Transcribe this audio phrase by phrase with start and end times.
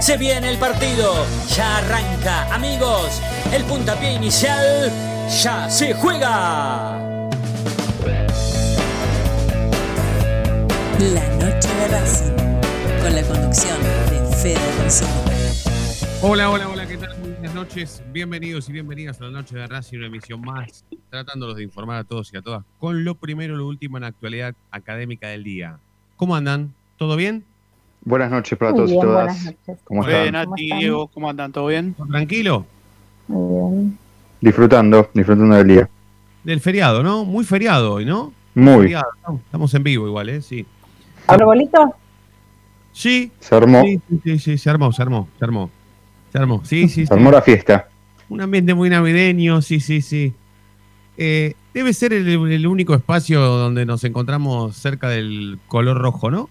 [0.00, 1.12] Se viene el partido,
[1.54, 3.20] ya arranca, amigos,
[3.52, 4.90] el puntapié inicial
[5.42, 6.98] ya se juega.
[10.98, 12.32] La noche de Racing,
[13.02, 13.76] con la conducción
[14.08, 14.58] de Fede.
[16.22, 17.18] Hola, hola, hola, ¿qué tal?
[17.18, 18.02] Muy buenas noches.
[18.10, 22.04] Bienvenidos y bienvenidas a la noche de Racing, una emisión más, tratándolos de informar a
[22.04, 25.44] todos y a todas con lo primero y lo último en la actualidad académica del
[25.44, 25.78] día.
[26.16, 26.74] ¿Cómo andan?
[26.96, 27.44] ¿Todo bien?
[28.02, 29.54] Buenas noches para Muy todos bien, y todas.
[29.84, 30.26] ¿Cómo están?
[30.26, 30.78] ¿Cómo Nati, están?
[30.78, 31.52] Diego, ¿cómo andan?
[31.52, 31.94] ¿Todo bien?
[32.10, 32.66] ¿Tranquilo?
[33.28, 33.98] Muy bien.
[34.40, 35.88] Disfrutando, disfrutando del día.
[36.42, 37.24] Del feriado, ¿no?
[37.24, 38.32] Muy feriado hoy, ¿no?
[38.54, 38.84] Muy.
[38.84, 39.40] Feriado, ¿no?
[39.44, 40.40] Estamos en vivo igual, ¿eh?
[40.40, 40.64] Sí.
[41.26, 41.94] ¿Arbolito?
[42.92, 45.70] Sí, Se armó, sí, sí, sí, sí, se armó, se armó, se armó.
[46.32, 47.12] Se armó, sí, sí, se sí.
[47.12, 47.88] armó la fiesta.
[48.28, 50.32] Un ambiente muy navideño, sí, sí, sí.
[51.16, 56.48] Eh, debe ser el, el único espacio donde nos encontramos cerca del color rojo, ¿no?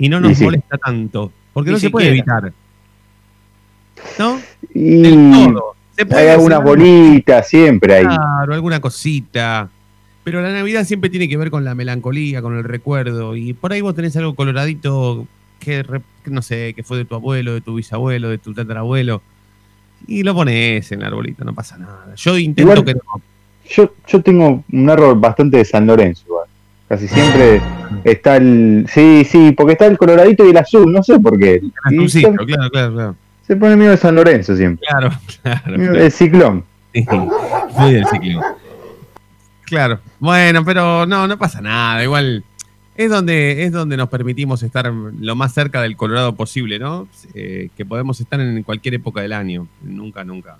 [0.00, 0.44] Y no nos Y sí.
[0.44, 2.52] molesta tanto, porque no se puede evitar.
[4.18, 4.40] ¿No?
[4.74, 5.74] Y Del todo.
[5.96, 8.04] Se puede hay algunas bolitas siempre ahí.
[8.06, 9.68] Claro, alguna cosita.
[10.24, 13.36] Pero la Navidad siempre tiene que ver con la melancolía, con el recuerdo.
[13.36, 15.26] Y por ahí vos tenés algo coloradito
[15.58, 18.54] que, re- que no sé, que fue de tu abuelo, de tu bisabuelo, de tu
[18.54, 19.20] tatarabuelo.
[20.06, 22.14] Y lo pones en el arbolito, no pasa nada.
[22.16, 23.00] Yo intento Igual- que no.
[23.68, 26.24] Yo, yo tengo un error bastante de San Lorenzo.
[26.90, 27.62] Casi siempre
[28.02, 28.84] está el...
[28.92, 31.60] Sí, sí, porque está el coloradito y el azul, no sé por qué.
[31.62, 33.16] Y Azulcito, se, claro, claro, claro.
[33.46, 34.88] se pone miedo de San Lorenzo siempre.
[34.88, 35.92] Claro, claro.
[35.92, 36.64] Del ciclón.
[36.92, 37.06] Sí,
[37.78, 38.42] muy del ciclismo.
[39.66, 40.00] Claro.
[40.18, 42.02] Bueno, pero no, no pasa nada.
[42.02, 42.42] Igual
[42.96, 47.06] es donde, es donde nos permitimos estar lo más cerca del Colorado posible, ¿no?
[47.34, 49.68] Eh, que podemos estar en cualquier época del año.
[49.80, 50.58] Nunca, nunca.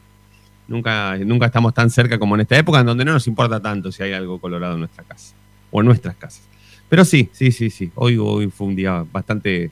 [0.69, 3.91] Nunca, nunca estamos tan cerca como en esta época, en donde no nos importa tanto
[3.91, 5.35] si hay algo colorado en nuestra casa.
[5.71, 6.43] O en nuestras casas.
[6.89, 7.91] Pero sí, sí, sí, sí.
[7.95, 9.71] Hoy, hoy fue un día bastante.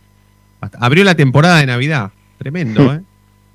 [0.61, 2.13] bast- abrió la temporada de Navidad.
[2.39, 3.01] Tremendo, ¿eh?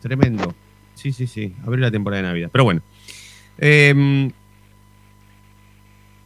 [0.02, 0.54] Tremendo.
[0.96, 1.54] Sí, sí, sí.
[1.66, 2.50] Abrió la temporada de Navidad.
[2.52, 2.82] Pero bueno.
[3.58, 4.30] Eh,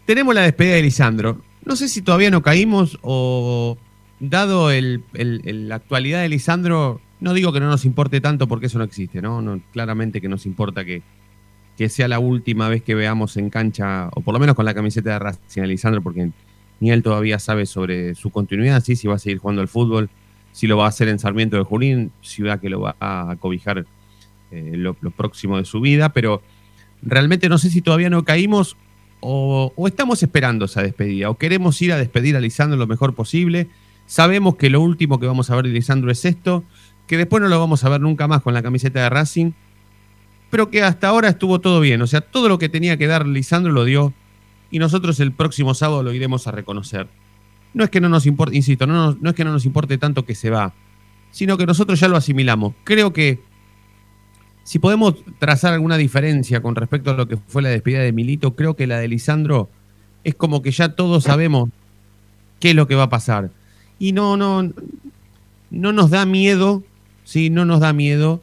[0.06, 1.42] tenemos la despedida de Lisandro.
[1.66, 3.78] No sé si todavía no caímos o,
[4.20, 8.48] dado el- el- el- la actualidad de Lisandro, no digo que no nos importe tanto
[8.48, 9.42] porque eso no existe, ¿no?
[9.42, 11.04] No, claramente que nos importa que,
[11.78, 14.74] que sea la última vez que veamos en cancha, o por lo menos con la
[14.74, 16.32] camiseta de Racing Lisandro, porque
[16.80, 20.10] ni él todavía sabe sobre su continuidad, si va a seguir jugando al fútbol,
[20.52, 23.86] si lo va a hacer en Sarmiento de Junín, ciudad que lo va a cobijar
[24.52, 26.42] eh, lo, lo próximo de su vida, pero
[27.04, 28.76] realmente no sé si todavía no caímos
[29.20, 33.14] o, o estamos esperando esa despedida, o queremos ir a despedir a Lisandro lo mejor
[33.14, 33.68] posible.
[34.08, 36.64] Sabemos que lo último que vamos a ver de Lisandro es esto,
[37.06, 39.52] que después no lo vamos a ver nunca más con la camiseta de Racing,
[40.50, 42.02] pero que hasta ahora estuvo todo bien.
[42.02, 44.14] O sea, todo lo que tenía que dar Lisandro lo dio
[44.72, 47.08] y nosotros el próximo sábado lo iremos a reconocer.
[47.74, 50.26] No es que no nos importe, insisto, no, no es que no nos importe tanto
[50.26, 50.74] que se va,
[51.32, 52.74] sino que nosotros ya lo asimilamos.
[52.84, 53.40] Creo que
[54.64, 58.56] si podemos trazar alguna diferencia con respecto a lo que fue la despedida de Milito,
[58.56, 59.70] creo que la de Lisandro
[60.24, 61.70] es como que ya todos sabemos
[62.60, 63.52] qué es lo que va a pasar.
[64.00, 64.74] Y no, no,
[65.70, 66.84] no nos da miedo,
[67.24, 68.42] sí, no nos da miedo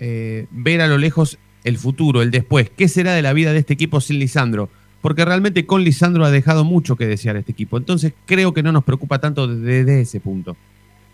[0.00, 2.70] eh, ver a lo lejos el futuro, el después.
[2.70, 4.70] ¿Qué será de la vida de este equipo sin Lisandro?
[5.00, 7.76] Porque realmente con Lisandro ha dejado mucho que desear este equipo.
[7.76, 10.56] Entonces creo que no nos preocupa tanto desde ese punto.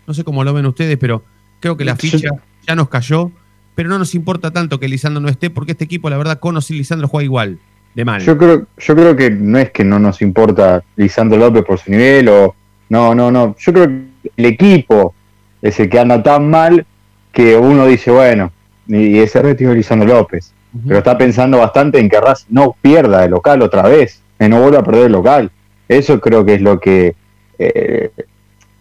[0.07, 1.23] No sé cómo lo ven ustedes, pero
[1.59, 2.29] creo que la ficha
[2.65, 3.31] ya nos cayó.
[3.75, 6.57] Pero no nos importa tanto que Lisandro no esté, porque este equipo, la verdad, con
[6.57, 7.59] o sin Lisandro juega igual,
[7.93, 8.21] de mal.
[8.23, 11.91] Yo creo, yo creo que no es que no nos importa Lisandro López por su
[11.91, 12.55] nivel o.
[12.89, 13.55] No, no, no.
[13.59, 15.13] Yo creo que el equipo
[15.61, 16.87] es el que anda tan mal
[17.31, 18.51] que uno dice, bueno,
[18.87, 20.53] y ese retiro de Lisandro López.
[20.85, 24.61] Pero está pensando bastante en que Racing no pierda el local otra vez, que no
[24.61, 25.51] vuelva a perder el local.
[25.87, 27.15] Eso creo que es lo que
[27.57, 28.11] eh,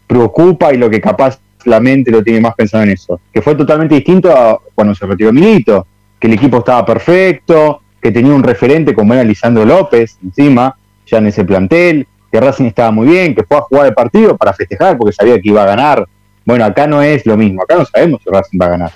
[0.06, 3.20] preocupa y lo que capaz la mente lo tiene más pensado en eso.
[3.32, 5.86] Que fue totalmente distinto a cuando se retiró Milito,
[6.19, 10.76] que el equipo estaba perfecto, que tenía un referente como era Lisandro López encima,
[11.06, 14.36] ya en ese plantel, que Racing estaba muy bien, que fue a jugar el partido
[14.36, 16.06] para festejar porque sabía que iba a ganar.
[16.44, 18.92] Bueno, acá no es lo mismo, acá no sabemos si Racing va a ganar.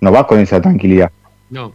[0.00, 1.10] No vas con esa tranquilidad.
[1.50, 1.72] No.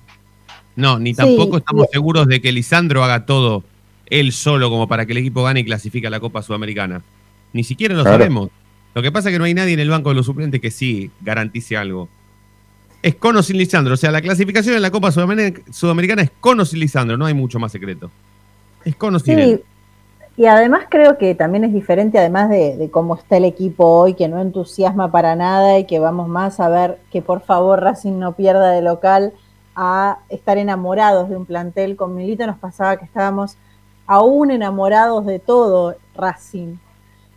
[0.76, 3.64] No, ni Sí, tampoco estamos seguros de que Lisandro haga todo
[4.08, 7.02] él solo como para que el equipo gane y clasifique a la Copa Sudamericana.
[7.54, 8.18] Ni siquiera lo Claro.
[8.18, 8.50] sabemos.
[8.94, 10.72] Lo que pasa es que no hay nadie en el banco de los suplentes que
[10.72, 12.08] sí garantice algo.
[13.02, 13.94] Es con o sin Lisandro.
[13.94, 17.18] O sea, la clasificación en la Copa Sudamericana, Sudamericana es con o sin Lisandro.
[17.18, 18.12] No hay mucho más secreto.
[18.84, 19.64] Es con o sin Sí, él.
[20.38, 24.28] Y además creo que también es diferente, además de, cómo está el equipo hoy, que
[24.28, 28.34] no entusiasma para nada y que vamos más a ver que por favor Racing no
[28.34, 29.34] pierda de local,
[29.76, 31.96] a estar enamorados de un plantel.
[31.96, 33.58] Con Milito nos pasaba que estábamos
[34.08, 36.78] aún enamorados de todo Racing.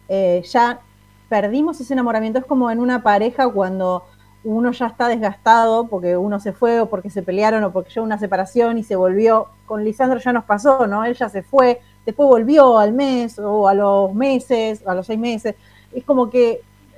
[0.08, 0.80] Eh, ya
[1.28, 2.38] perdimos ese enamoramiento.
[2.38, 4.04] Es como en una pareja cuando
[4.44, 8.06] uno ya está desgastado porque uno se fue o porque se pelearon o porque llegó
[8.06, 9.48] una separación y se volvió.
[9.66, 11.04] Con Lisandro ya nos pasó, ¿no?
[11.04, 15.18] Él ya se fue, después volvió al mes o a los meses, a los seis
[15.18, 15.54] meses.
[15.92, 16.50] Es como que,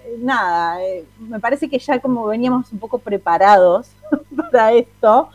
[0.04, 3.90] eh, nada, eh, me parece que ya como veníamos un poco preparados
[4.52, 5.30] para esto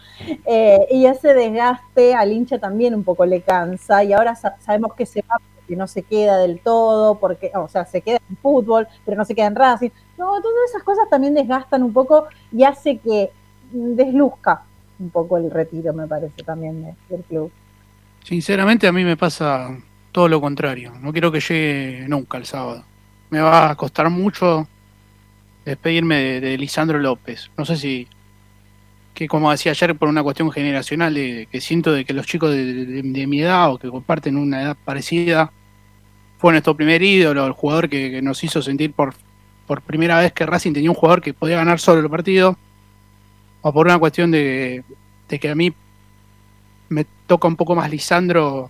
[0.45, 4.93] eh, y ese desgaste al hincha también un poco le cansa y ahora sa- sabemos
[4.93, 8.37] que se va porque no se queda del todo, porque, o sea, se queda en
[8.37, 9.89] fútbol, pero no se queda en Racing.
[10.17, 13.31] No, todas esas cosas también desgastan un poco y hace que
[13.71, 14.63] mm, desluzca
[14.99, 17.51] un poco el retiro, me parece, también de- del club.
[18.25, 19.77] Sinceramente a mí me pasa
[20.11, 20.93] todo lo contrario.
[20.99, 22.83] No quiero que llegue nunca el sábado.
[23.29, 24.67] Me va a costar mucho
[25.63, 27.51] despedirme de, Lisandro López.
[27.55, 28.07] No sé si,
[29.13, 32.49] que como decía ayer, por una cuestión generacional, de, que siento de que los chicos
[32.51, 35.51] de mi edad o que comparten una edad parecida
[36.39, 39.13] fue nuestro primer ídolo, el jugador que, que nos hizo sentir por,
[39.67, 42.57] por primera vez que Racing tenía un jugador que podía ganar solo el partido.
[43.61, 44.83] O por una cuestión de,
[45.29, 45.75] de que a mí
[46.89, 48.69] me toca un poco más Lisandro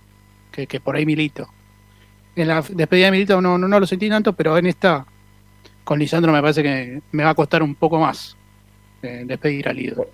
[0.50, 1.48] que, que por ahí Milito.
[2.34, 5.06] En la despedida de Milito no, no, no lo sentí tanto, pero en esta,
[5.84, 8.36] con Lisandro me parece que me va a costar un poco más
[9.02, 10.08] eh, despedir al ídolo.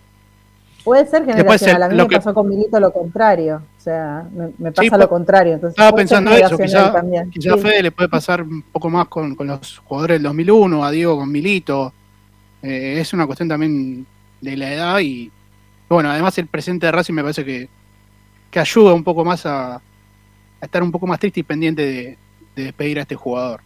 [0.84, 4.46] Puede ser generacional, a mí me que- pasó con Milito lo contrario, o sea, me,
[4.58, 5.54] me pasa Sí, lo contrario.
[5.54, 7.30] Entonces Estaba pensando eso, quizá, también.
[7.30, 7.62] quizá a Sí.
[7.62, 11.16] Fede le puede pasar un poco más con, con los jugadores del 2001, a Diego
[11.18, 11.92] con Milito.
[12.62, 14.04] Eh, es una cuestión también
[14.40, 15.30] de la edad y,
[15.88, 17.68] bueno, además el presente de Racing me parece que,
[18.52, 19.82] que ayuda un poco más a,
[20.60, 22.18] estar un poco más triste y pendiente de,
[22.54, 23.62] de despedir a este jugador.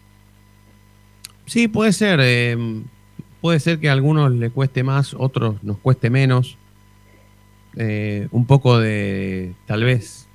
[1.44, 2.20] Sí, puede ser.
[2.22, 2.56] eh,
[3.40, 6.56] puede ser que a algunos le cueste más, otros nos cueste menos.
[7.76, 10.26] Eh, un poco de, tal vez,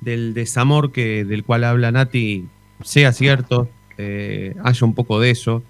[0.00, 2.46] del desamor que, del cual habla Nati
[2.82, 5.62] sea cierto, eh, haya un poco de eso.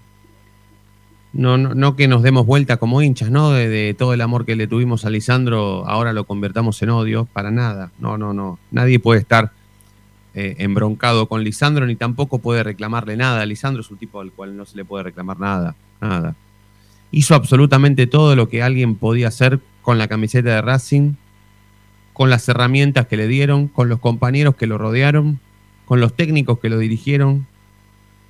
[1.33, 3.51] No, no, no que nos demos vuelta como hinchas, ¿no?
[3.51, 7.49] De, todo el amor que le tuvimos a Lisandro, ahora lo convertamos en odio, para
[7.49, 7.91] nada.
[7.97, 8.59] No, no, no.
[8.69, 9.51] Nadie puede estar
[10.35, 13.45] eh, embroncado con Lisandro, ni tampoco puede reclamarle nada.
[13.47, 16.35] Lisandro es un tipo al cual no se le puede reclamar nada, nada.
[17.09, 21.13] Hizo absolutamente todo lo que alguien podía hacer con la camiseta de Racing,
[22.13, 25.39] con las herramientas que le dieron, con los compañeros que lo rodearon,
[25.85, 27.47] con los técnicos que lo dirigieron,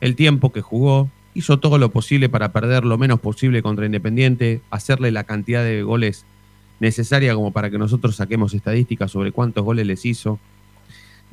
[0.01, 1.09] el tiempo que jugó.
[1.33, 5.81] Hizo todo lo posible para perder lo menos posible contra Independiente, hacerle la cantidad de
[5.83, 6.25] goles
[6.79, 10.39] necesaria como para que nosotros saquemos estadísticas sobre cuántos goles les hizo.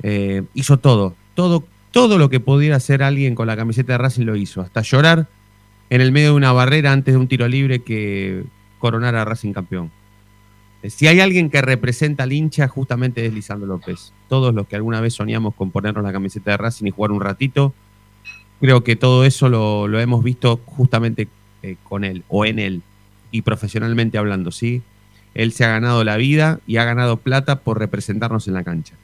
[0.01, 4.25] Eh, hizo todo, todo, todo lo que pudiera hacer alguien con la camiseta de Racing
[4.25, 5.27] lo hizo, hasta llorar
[5.89, 8.43] en el medio de una barrera antes de un tiro libre que
[8.79, 9.91] coronara a Racing campeón.
[10.81, 14.13] Eh, Si hay alguien que representa al hincha, justamente es Lisandro López.
[14.29, 17.21] Todos los que alguna vez soñamos con ponernos la camiseta de Racing y jugar un
[17.21, 17.73] ratito,
[18.61, 21.27] creo que todo eso lo, hemos visto justamente
[21.63, 22.81] eh, con él o en él
[23.31, 24.81] y profesionalmente hablando, ¿sí?
[25.33, 28.95] Él se ha ganado la vida y ha ganado plata por representarnos en la cancha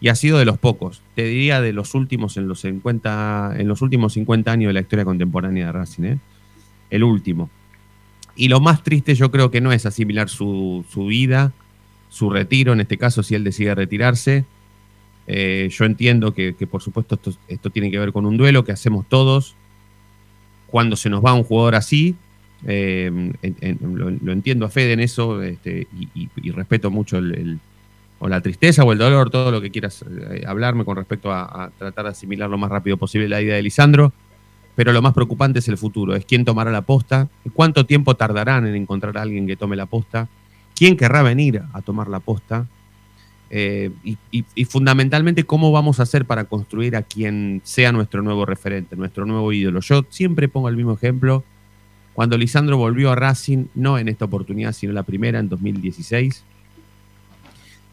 [0.00, 3.68] y ha sido de los pocos, te diría de los últimos en los 50, en
[3.68, 6.18] los últimos 50 años de la historia contemporánea de Racing, ¿eh?
[6.90, 7.50] el último.
[8.36, 11.52] Y lo más triste yo creo que no es asimilar su vida,
[12.10, 14.44] su retiro, en este caso si él decide retirarse.
[15.32, 19.08] Eh, yo entiendo que, por supuesto esto, tiene que ver con un duelo que hacemos
[19.08, 19.54] todos
[20.66, 22.16] cuando se nos va un jugador así.
[22.66, 23.32] eh,
[23.80, 27.20] lo, entiendo a Fede en eso este, y, respeto mucho
[28.18, 31.66] o la tristeza o el dolor, todo lo que quieras eh, hablarme con respecto a,
[31.66, 34.12] a tratar de asimilar lo más rápido posible la idea de Lisandro.
[34.74, 38.66] Pero lo más preocupante es el futuro, es quién tomará la posta, cuánto tiempo tardarán
[38.66, 40.28] en encontrar a alguien que tome la posta,
[40.74, 42.66] quién querrá venir a tomar la posta
[43.52, 48.94] eh, y, fundamentalmente cómo vamos a hacer para construir a quien sea nuestro nuevo referente,
[48.94, 49.80] nuestro nuevo ídolo.
[49.80, 51.42] Yo siempre pongo el mismo ejemplo.
[52.14, 56.44] Cuando Lisandro volvió a Racing, no en esta oportunidad, sino la primera en 2016,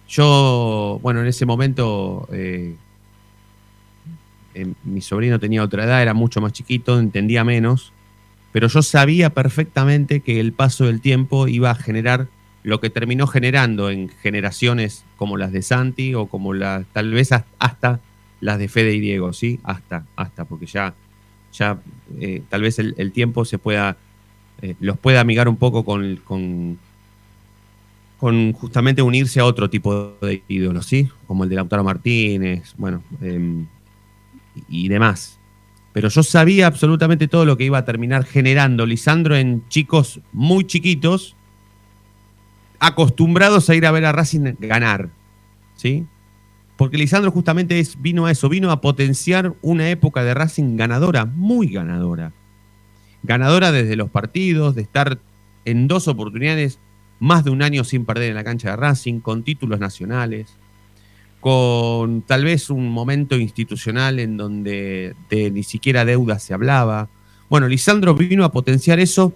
[0.08, 2.76] yo, bueno, en ese momento eh,
[4.54, 7.94] eh, mi sobrino tenía otra edad, era mucho más chiquito, entendía menos,
[8.52, 12.28] pero yo sabía perfectamente que el paso del tiempo iba a generar
[12.68, 17.32] lo que terminó generando en generaciones como las de Santi o como las, tal vez
[17.32, 18.02] has- hasta
[18.42, 19.60] las de Fede y Diego, ¿sí?
[19.64, 20.94] Hasta, hasta, porque ya,
[21.54, 21.80] ya
[22.20, 23.96] eh, tal vez el, el tiempo se pueda,
[24.62, 26.78] eh, los pueda amigar un poco con, con-
[28.20, 31.08] con justamente unirse a otro tipo de ídolos, ¿sí?
[31.28, 33.66] Como el de Lautaro Martínez, bueno, em,
[34.68, 35.40] y demás.
[35.94, 40.66] Pero yo sabía absolutamente todo lo que iba a terminar generando Lisandro en chicos muy
[40.66, 41.37] chiquitos,
[42.80, 45.10] acostumbrados a ir a ver a Racing ganar,
[45.76, 46.06] ¿sí?
[46.78, 51.26] Porque Lisandro justamente es, vino a eso, vino a potenciar una época de Racing ganadora,
[51.26, 52.34] muy ganadora.
[53.24, 55.20] Ganadora desde los partidos, de estar
[55.66, 56.80] en dos oportunidades
[57.20, 60.56] más de un año sin perder en la cancha de Racing, con títulos nacionales,
[61.40, 67.10] con tal vez un momento institucional en donde de ni siquiera deuda se hablaba.
[67.50, 69.34] Bueno, Lisandro vino a potenciar eso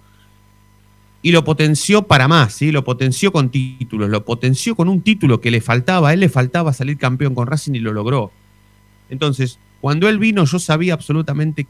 [1.22, 2.72] y lo potenció para más, ¿sí?
[2.72, 6.28] lo potenció con títulos, lo potenció con un título que le faltaba, a él le
[6.28, 8.32] faltaba salir campeón con Racing y lo logró.
[9.08, 11.68] Entonces, cuando él vino yo sabía absolutamente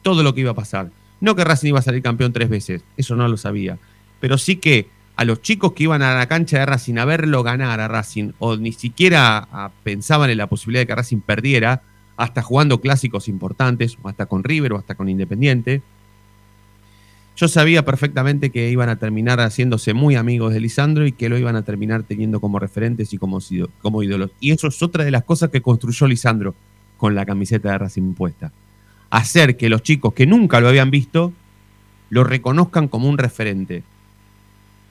[0.00, 0.90] todo lo que iba a pasar.
[1.20, 3.78] No que Racing iba a salir campeón tres veces, eso no lo sabía,
[4.20, 7.42] pero sí que a los chicos que iban a la cancha de Racing a verlo
[7.42, 11.82] ganar a Racing, o ni siquiera pensaban en la posibilidad de que Racing perdiera,
[12.18, 15.82] hasta jugando clásicos importantes, hasta con River, o hasta con Independiente,
[17.36, 21.36] yo sabía perfectamente que iban a terminar haciéndose muy amigos de Lisandro y que lo
[21.36, 23.40] iban a terminar teniendo como referentes y como,
[23.82, 24.30] como ídolos.
[24.40, 26.54] Y eso es otra de las cosas que construyó Lisandro
[26.96, 28.52] con la camiseta de Racing puesta.
[29.10, 31.34] Hacer que los chicos que nunca lo habían visto
[32.08, 33.82] lo reconozcan como un referente.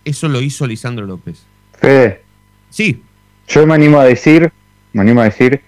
[0.03, 1.43] Eso lo hizo Lisandro López.
[1.73, 2.21] Fede.
[2.69, 3.01] Sí.
[3.47, 4.51] Yo me animo a decir,
[4.93, 5.61] me animo a decir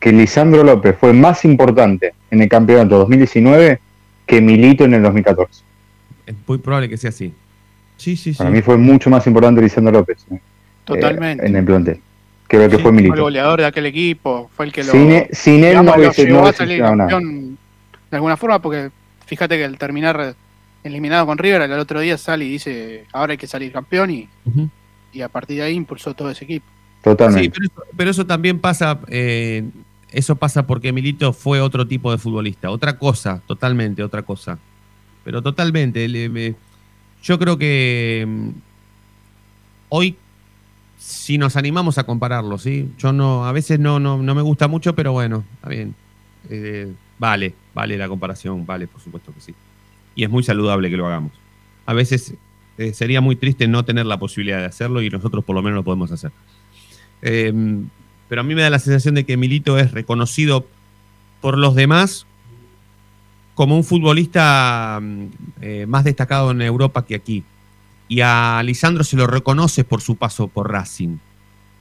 [0.00, 3.80] que Lisandro López fue más importante en el campeonato 2019
[4.26, 5.67] que Milito en el 2014
[6.28, 7.32] es muy probable que sea así.
[7.96, 8.38] Sí, sí, sí.
[8.38, 10.24] Para mí fue mucho más importante Lisandro López.
[10.30, 10.38] ¿eh?
[10.84, 11.46] Totalmente.
[11.46, 12.00] en el plantel.
[12.46, 13.12] Que lo que fue Milito.
[13.12, 14.92] Fue el goleador de aquel equipo, fue el que lo.
[14.92, 17.58] Sin, él no hubiese no a salir campeón
[18.10, 18.90] de alguna forma, porque
[19.26, 20.34] fíjate que el terminar
[20.82, 24.28] eliminado con River, el otro día sale y dice: ahora hay que salir campeón, y,
[25.12, 26.66] y a partir de ahí impulsó todo ese equipo.
[27.02, 27.58] Totalmente.
[27.62, 28.98] Sí, pero eso, también pasa.
[29.08, 29.64] Eh,
[30.10, 34.58] eso pasa porque Milito fue otro tipo de futbolista, otra cosa, totalmente otra cosa
[35.28, 36.08] pero totalmente.
[37.22, 38.48] yo creo que mm,
[39.90, 40.16] hoy,
[40.96, 42.88] si nos animamos a compararlo, ¿sí?
[42.96, 45.94] Yo no, a veces no, no, me gusta mucho, pero bueno, está bien.
[46.48, 49.54] Eh, vale, vale la comparación, vale, por supuesto que sí.
[50.14, 51.32] Y es muy saludable que lo hagamos.
[51.84, 52.32] A veces
[52.78, 55.76] eh, sería muy triste no tener la posibilidad de hacerlo y nosotros por lo menos
[55.76, 56.32] lo podemos hacer.
[57.20, 57.52] Eh,
[58.30, 60.66] pero a mí me da la sensación de que Milito es reconocido
[61.42, 62.24] por los demás
[63.58, 65.24] como un futbolista mm,
[65.62, 67.42] eh, más destacado en Europa que aquí.
[68.06, 71.16] Y a Lisandro se lo reconoce por su paso por Racing.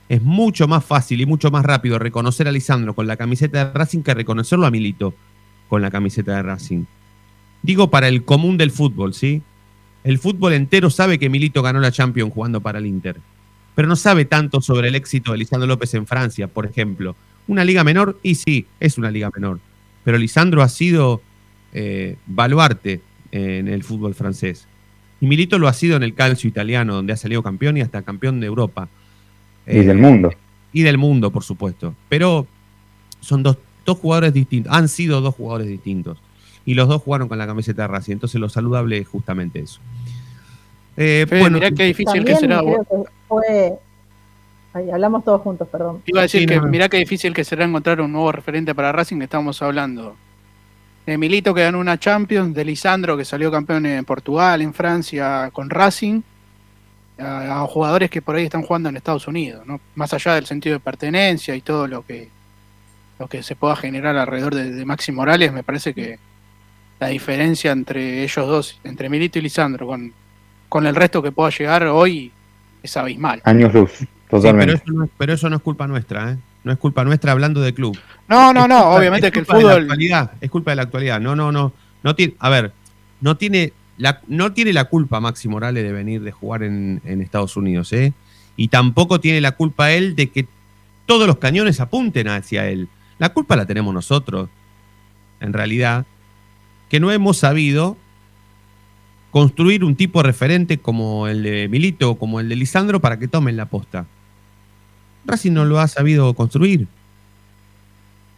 [0.10, 3.74] Es mucho más fácil y mucho más rápido reconocer a Lisandro con la camiseta de
[3.74, 5.14] Racing que reconocerlo a Milito
[5.70, 6.86] con la camiseta de Racing.
[7.62, 9.44] Digo para el común del fútbol, ¿sí?
[10.04, 13.18] El fútbol entero sabe que Milito ganó la Champions jugando para el Inter,
[13.76, 17.16] pero no sabe tanto sobre el éxito de Lisandro López en Francia, por ejemplo.
[17.48, 19.60] Una liga menor, y sí, es una liga menor,
[20.04, 21.22] pero Lisandro ha sido
[21.80, 24.68] eh, baluarte en el fútbol francés.
[25.22, 28.02] Y Milito lo ha sido en el calcio italiano, donde ha salido campeón y hasta
[28.02, 28.88] campeón de Europa.
[29.68, 30.32] Y del mundo.
[30.32, 30.38] Eh,
[30.74, 31.94] y del mundo, por supuesto.
[32.10, 32.48] Pero
[33.20, 36.18] son dos, jugadores distintos, han sido dos jugadores distintos.
[36.66, 38.14] Y los dos jugaron con la camiseta de Racing.
[38.14, 39.80] Entonces lo saludable es justamente eso.
[40.98, 42.64] Eh, bueno, mirá qué difícil que será.
[44.74, 46.02] hablamos todos juntos, perdón.
[46.08, 49.22] Iba a decir que mirá qué difícil que será encontrar un nuevo referente para Racing.
[49.22, 50.16] Estamos hablando
[51.08, 55.50] de Milito que ganó una Champions, de Lisandro que salió campeón en Portugal, en Francia,
[55.54, 56.22] con Racing,
[57.18, 59.80] a, jugadores que por ahí están jugando en Estados Unidos, ¿no?
[59.96, 62.28] más allá del sentido de pertenencia y todo lo que,
[63.20, 66.20] lo que se pueda generar alrededor de, Maxi Morales, me parece que
[67.00, 70.12] la diferencia entre ellos dos, entre Milito y Lisandro, con,
[70.68, 72.34] con el resto que pueda llegar hoy,
[72.84, 73.42] es abismal.
[73.46, 74.82] Años luz, totalmente.
[75.18, 76.38] pero, eso no, es culpa nuestra, ¿eh?
[76.68, 77.98] No es culpa nuestra hablando de club.
[78.28, 79.64] No, no, no, obviamente que el fútbol.
[79.64, 81.20] la actualidad, es culpa de la actualidad.
[81.20, 81.74] No, no, no.
[82.04, 82.74] no tiene, a ver,
[83.22, 87.58] no tiene, la, no tiene la culpa Maxi Morales de venir de jugar en, Estados
[87.58, 88.14] Unidos, ¿eh?
[88.56, 90.48] Y tampoco tiene la culpa él de que
[91.06, 92.90] todos los cañones apunten hacia él.
[93.18, 94.50] La culpa la tenemos nosotros,
[95.40, 96.06] en realidad,
[96.90, 97.98] que no hemos sabido
[99.32, 103.28] construir un tipo referente como el de Milito o como el de Lisandro para que
[103.28, 104.06] tomen la posta.
[105.28, 106.88] Racing no lo ha sabido construir.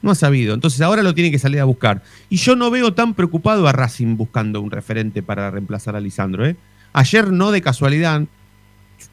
[0.02, 0.54] No ha sabido.
[0.54, 2.04] Entonces ahora lo tiene que salir a buscar.
[2.30, 6.46] Y yo no veo tan preocupado a Racing buscando un referente para reemplazar a Lisandro.
[6.46, 6.56] ¿eh?
[6.94, 8.24] Ayer no de casualidad.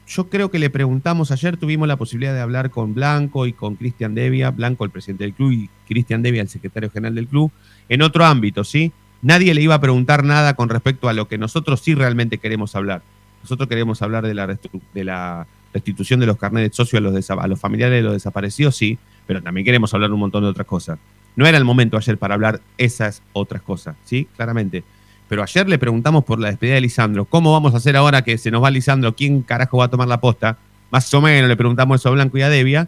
[0.07, 3.75] Yo creo que le preguntamos, ayer tuvimos la posibilidad de hablar con Blanco y con
[3.75, 7.51] Cristian Devia, Blanco el presidente del club y Cristian Devia el secretario general del club,
[7.87, 8.91] en otro ámbito, ¿sí?
[9.21, 12.75] Nadie le iba a preguntar nada con respecto a lo que nosotros sí realmente queremos
[12.75, 13.01] hablar,
[13.41, 14.47] Nosotros queremos hablar de la,
[14.93, 18.97] de la restitución de los carnets de socio a los, familiares de los desaparecidos, sí,
[19.25, 20.99] pero también queremos hablar un montón de otras cosas.
[21.35, 24.27] No era el momento ayer para hablar esas otras cosas, ¿sí?
[24.35, 24.83] Claramente.
[25.29, 27.25] Pero ayer le preguntamos por la despedida de Lisandro.
[27.25, 29.13] ¿Cómo vamos a hacer ahora que se nos va Lisandro?
[29.15, 30.57] ¿Quién carajo va a tomar la posta?
[30.89, 32.87] Más o menos le preguntamos eso a Blanco y a Devia.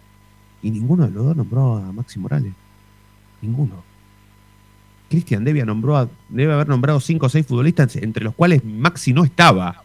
[0.64, 2.54] Y ninguno de los dos nombró a Maxi Morales.
[3.42, 3.84] Ninguno.
[5.10, 9.12] Cristian Devia nombró a- debe haber nombrado cinco o seis futbolistas, entre los cuales Maxi
[9.14, 9.84] no estaba.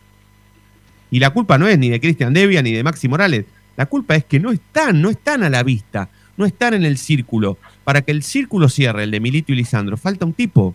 [1.11, 3.45] Y la culpa no es ni de Cristian Devia ni de Maxi Morales.
[3.77, 6.99] La culpa es que no están, no están a la vista, no están en el
[6.99, 7.59] círculo.
[7.85, 10.75] Para que el círculo cierre, el de Milito y Lisandro, falta un tipo.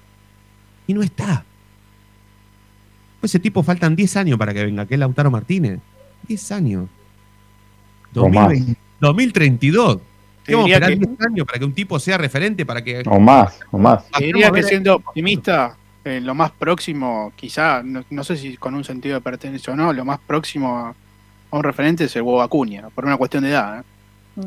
[0.87, 1.43] Y no está.
[3.19, 5.79] Pues ese tipo faltan 10 años para que venga, que es Lautaro Martínez.
[6.27, 6.87] 10 años.
[8.15, 8.47] O más.
[8.49, 9.97] 2020 2032.
[9.97, 10.03] Te
[10.43, 12.65] ¿Qué vamos a esperar que- 10 años para que un tipo sea referente?
[12.65, 13.03] Para que.
[13.05, 14.03] O más, o más.
[14.17, 18.83] Diría que siendo optimista, eh, lo más próximo, quizá, no, no sé si con un
[18.83, 20.95] sentido de pertenencia o no, lo más próximo a,
[21.51, 23.79] un referente es el huevo Acuña, por una cuestión de edad.
[24.37, 24.43] ¿eh?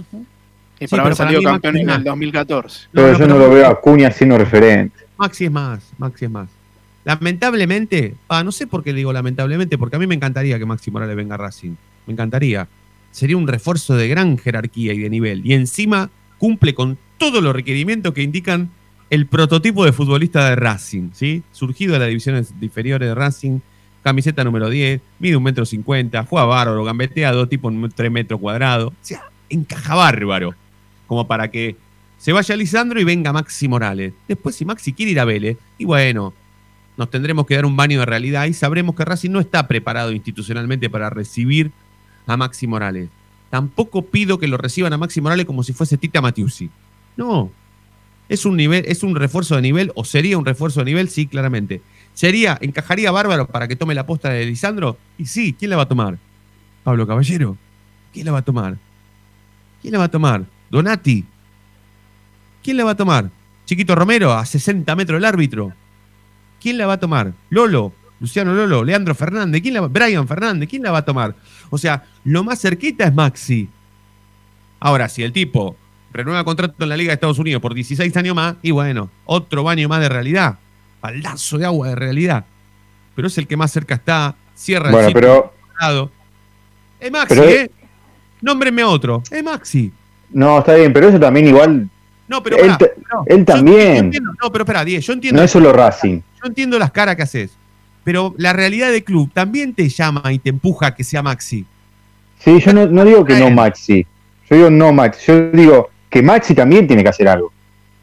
[0.80, 2.04] Y Sí, por haber salido campeón en el más.
[2.04, 2.88] 2014.
[2.92, 4.96] Pero no, yo pero- no lo veo a Acuña siendo referente.
[5.18, 6.48] Maxi es más, Maxi es más.
[7.04, 10.90] Lamentablemente, ah, no sé por qué digo lamentablemente, porque a mí me encantaría que Maxi
[10.90, 11.74] Morales venga a Racing.
[12.06, 12.68] Me encantaría.
[13.10, 15.44] Sería un refuerzo de gran jerarquía y de nivel.
[15.46, 18.70] Y encima cumple con todos los requerimientos que indican
[19.12, 21.42] el prototipo de futbolista de Racing, ¿sí?
[21.52, 23.58] Surgido de las divisiones inferiores de Racing,
[24.02, 28.90] camiseta número 10, mide un metro cincuenta, juega bárbaro, gambeteado, tipo 3 metros cuadrados.
[28.90, 30.54] O sea, encaja bárbaro.
[31.06, 31.76] Como para que
[32.16, 34.14] se vaya Lisandro y venga Maxi Morales.
[34.26, 36.32] Después, si Maxi quiere ir a Vélez, y bueno,
[36.96, 40.12] nos tendremos que dar un baño de realidad y sabremos que Racing no está preparado
[40.12, 41.70] institucionalmente para recibir
[42.26, 43.10] a Maxi Morales.
[43.50, 46.70] Tampoco pido que lo reciban a Maxi Morales como si fuese Tita Matiusi.
[47.18, 47.50] No.
[48.28, 51.26] Es un nivel, es un refuerzo de nivel, o sería un refuerzo de nivel, sí,
[51.26, 51.82] claramente.
[52.14, 54.96] ¿Sería, encajaría bárbaro para que tome la posta de Lisandro?
[55.18, 56.18] Y sí, ¿quién la va a tomar?
[56.84, 57.56] Pablo Caballero.
[58.12, 58.76] ¿Quién la va a tomar?
[59.80, 60.44] ¿Quién la va a tomar?
[60.70, 61.24] Donati.
[62.62, 63.30] ¿Quién la va a tomar?
[63.64, 65.72] Chiquito Romero, a 60 metros del árbitro.
[66.60, 67.32] ¿Quién la va a tomar?
[67.50, 69.88] Lolo, Luciano Lolo, Leandro Fernández, ¿quién la va?
[69.88, 71.34] Brian Fernández, ¿quién la va a tomar?
[71.70, 73.68] O sea, lo más cerquita es Maxi.
[74.78, 75.76] Ahora, si el tipo
[76.12, 79.62] renueva contrato en la Liga de Estados Unidos por 16 años más, y bueno, otro
[79.62, 80.58] baño más de realidad.
[81.00, 82.44] Baldazo de agua de realidad.
[83.14, 86.10] Pero es el que más cerca está, cierra el Bueno, ciclo pero lado.
[87.00, 87.70] Es Maxi, Pero- ¿eh?
[88.40, 89.22] Nómbrenme otro.
[89.30, 89.92] Es Maxi.
[90.30, 91.88] no, está bien, pero eso también igual.
[92.28, 93.24] No, pero Él, pará, ta- no.
[93.26, 93.96] él Yo- yo también.
[93.96, 96.20] entiendo- no, pero espera, yo entiendo, No es solo Racing.
[96.20, 97.56] yo entiendo las caras que haces.
[98.04, 101.64] Pero la realidad del club también te llama y te empuja a que sea Maxi.
[102.38, 103.50] Sí, yo no, no digo que no.
[103.50, 104.04] Maxi.
[104.50, 105.26] Yo digo no Maxi.
[105.30, 107.52] Yo digo que Maxi también tiene que hacer algo.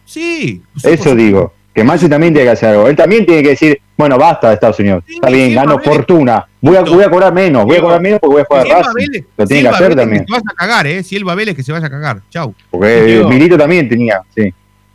[0.06, 0.62] Sí.
[0.76, 1.16] Eso supuesto.
[1.16, 1.54] digo.
[1.74, 2.88] Que Maxi también tiene que hacer algo.
[2.88, 5.04] Él también tiene que decir, bueno, basta de Estados Unidos.
[5.08, 5.86] Sí, Está bien, gano Mabel.
[5.86, 6.46] fortuna.
[6.62, 7.64] Voy a, voy a cobrar menos.
[7.66, 9.12] Voy a cobrar menos porque voy a jugar Si a él va a Racing.
[9.12, 10.26] Vélez- Lo tiene que hacer Vélez, también.
[10.26, 11.04] Que se vaya a cagar, ¿eh?
[11.04, 12.22] Si él va a Vélez, que se vaya a cagar.
[12.32, 12.56] Chau.
[12.72, 13.30] Porque Diego.
[13.30, 14.54] Milito también tenía, sí.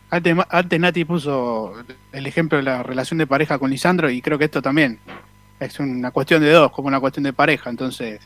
[0.09, 1.73] Antes, antes Nati puso
[2.11, 4.99] el ejemplo de la relación de pareja con Lisandro y creo que esto también
[5.59, 7.69] es una cuestión de dos, como una cuestión de pareja.
[7.69, 8.19] Entonces,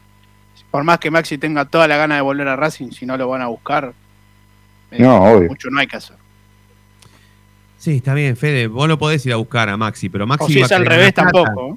[0.72, 3.30] por más que Maxi tenga toda la gana de volver a Racing, si no lo
[3.30, 3.94] van a buscar,
[4.92, 5.50] eh, No, obvio.
[5.50, 6.16] mucho no hay que hacer.
[7.78, 8.68] Sí, está bien, Fede.
[8.68, 10.44] Vos lo podés ir a buscar a Maxi, pero Maxi.
[10.46, 11.74] O si va es a al revés, tampoco.
[11.74, 11.76] ¿eh?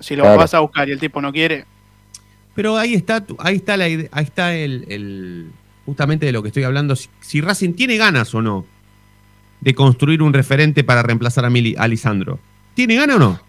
[0.00, 0.38] Si lo Claro.
[0.38, 1.64] vas a buscar y el tipo no quiere,
[2.54, 5.50] Pero ahí está, ahí está la ahí está el, el-
[5.86, 6.94] justamente de lo que estoy hablando.
[6.94, 8.64] Si, si Racing tiene ganas o no
[9.60, 12.38] de construir un referente para reemplazar a, Mili, a Lisandro.
[12.74, 13.40] ¿Tiene gana o no?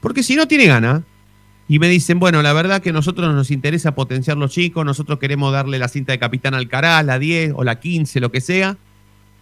[0.00, 1.02] Porque si no tiene gana,
[1.68, 5.18] y me dicen, bueno, la verdad que a nosotros nos interesa potenciar los chicos, nosotros
[5.18, 8.40] queremos darle la cinta de capitán al Alcaraz, la 10 o la 15, lo que
[8.40, 8.76] sea,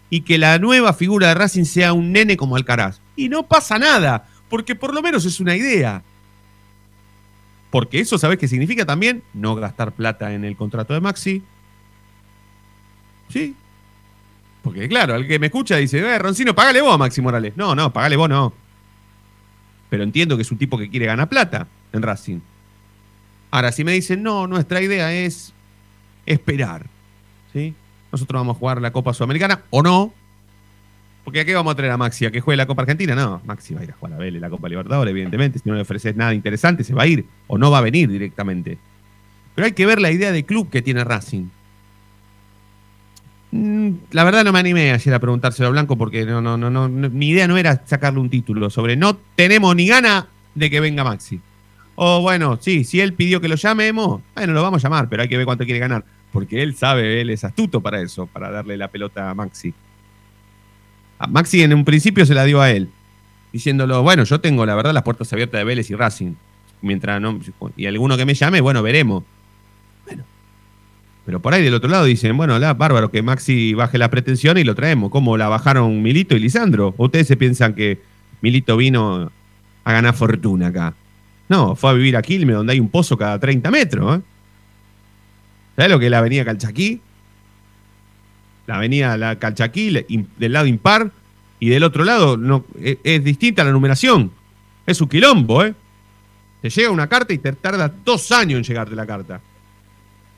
[0.09, 3.01] y que la nueva figura de Racing sea un nene como Alcaraz.
[3.15, 6.03] Y no pasa nada, porque por lo menos es una idea.
[7.71, 9.23] Porque eso, ¿sabes qué significa también?
[9.35, 11.43] No gastar plata en el contrato de Maxi.
[13.29, 13.55] Sí.
[14.63, 17.53] Porque claro, el que me escucha dice, eh, Roncino, pagale vos a Maxi Morales.
[17.57, 18.64] No, no, pagale vos no.
[19.95, 22.41] Pero entiendo que es un tipo que quiere ganar plata en Racing.
[23.53, 25.55] Ahora, si me dicen, no, nuestra idea es
[26.27, 26.87] esperar.
[27.53, 27.77] ¿Sí?
[28.11, 30.13] Nosotros vamos a jugar la Copa Sudamericana o no.
[31.23, 32.27] Porque ¿a qué vamos a traer a Maxi?
[32.27, 33.15] ¿A que juegue la Copa Argentina?
[33.15, 35.61] No, Maxi va a ir a jugar a Vélez, la Copa Libertadores, evidentemente.
[35.61, 37.25] Si no le ofreces nada interesante, se va a ir.
[37.47, 38.79] O no va a venir directamente.
[39.55, 41.51] Pero hay que ver la idea de club que tiene Racing.
[43.55, 46.71] Mm, La verdad no me animé ayer a preguntárselo a Blanco porque no, no, no,
[46.71, 50.81] no, mi idea no era sacarle un título sobre no tenemos ni gana de que
[50.81, 51.41] venga Maxi.
[51.95, 55.23] O bueno, sí, si él pidió que lo llamemos, bueno, lo vamos a llamar, pero
[55.23, 56.05] hay que ver cuánto quiere ganar.
[56.33, 59.73] Porque él sabe, él es astuto para eso, para darle la pelota a Maxi.
[61.21, 62.89] A Maxi en un principio se la dio a él,
[63.53, 66.35] diciéndolo, bueno, yo tengo la verdad las puertas abiertas de Vélez y Racing.
[66.83, 67.39] mientras no.
[67.77, 69.23] Y alguno que me llame, bueno, veremos.
[71.27, 74.59] Pero por ahí del otro lado dicen, bueno, la, bárbaro, que Maxi baje la pretensión
[74.59, 75.11] y lo traemos.
[75.11, 76.95] ¿Cómo la bajaron Milito y Lisandro?
[76.97, 78.01] ¿O ustedes se piensan que
[78.43, 79.31] Milito vino
[79.85, 80.95] a ganar fortuna acá?
[81.49, 84.19] No, fue a vivir a Quilmes, donde hay un pozo cada 30 metros.
[84.19, 84.23] ¿eh?
[85.77, 87.01] ¿Sabes lo que es la avenida Calchaquí?
[88.67, 89.91] La avenida la Calchaquí,
[90.39, 91.11] del lado impar,
[91.59, 94.31] y del otro lado no, es, es distinta la numeración.
[94.87, 95.75] Es un quilombo, ¿eh?
[96.61, 99.41] Te llega una carta y te tarda dos años en llegarte la carta.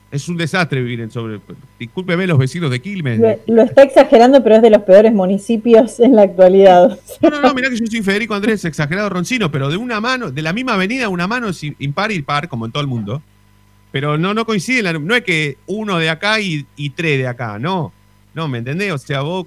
[0.09, 1.39] Es un desastre vivir en sobre.
[1.77, 3.19] Discúlpeme los vecinos de Quilmes.
[3.19, 6.97] Lo, lo está exagerando, pero es de los peores municipios en la actualidad.
[7.21, 10.31] No, no, no, mirá que yo soy Federico Andrés, exagerado Roncino, pero de una mano,
[10.31, 13.21] de la misma avenida, una mano es impar y par, como en todo el mundo.
[13.91, 17.27] Pero no, no coincide, la- no es que uno de acá y, y tres de
[17.27, 17.91] acá, no.
[18.33, 18.93] No, ¿me entendés?
[18.93, 19.45] O sea, vos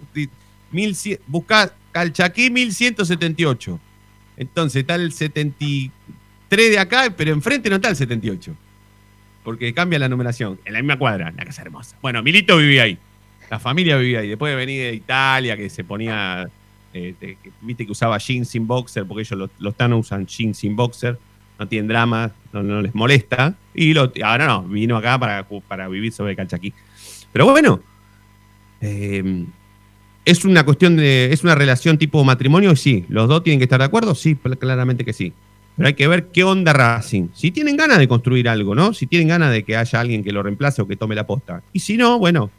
[0.72, 0.94] mil
[1.26, 3.80] buscás Calchaquí 1178.
[4.36, 8.54] Entonces está el 73 de acá, pero enfrente no está el 78.
[9.44, 10.60] Porque cambia la numeración.
[10.64, 11.96] En la misma cuadra, la casa hermosa.
[12.02, 12.98] Bueno, Milito vivía ahí.
[13.50, 14.28] La familia vivía ahí.
[14.28, 16.48] Después de venir de Italia, que se ponía
[16.92, 17.14] eh,
[17.60, 21.18] viste que usaba jeans sin boxer, porque ellos los, los usan jeans sin boxer,
[21.58, 23.54] no tienen drama, no, les molesta.
[23.74, 26.72] Y ahora no, vino acá para, para vivir sobre Calchaquí.
[27.32, 27.80] Pero bueno,
[28.80, 29.44] eh,
[30.24, 31.32] es una cuestión de.
[31.32, 32.74] ¿Es una relación tipo matrimonio?
[32.74, 33.04] Sí.
[33.08, 34.14] ¿Los dos tienen que estar de acuerdo?
[34.14, 35.32] Sí, claramente que sí.
[35.76, 37.28] Pero hay que ver qué onda Racing.
[37.34, 38.92] Si tienen ganas de construir algo, ¿no?
[38.92, 41.62] Si tienen ganas de que haya alguien que lo reemplace o que tome la posta.
[41.72, 42.50] Y si no, bueno,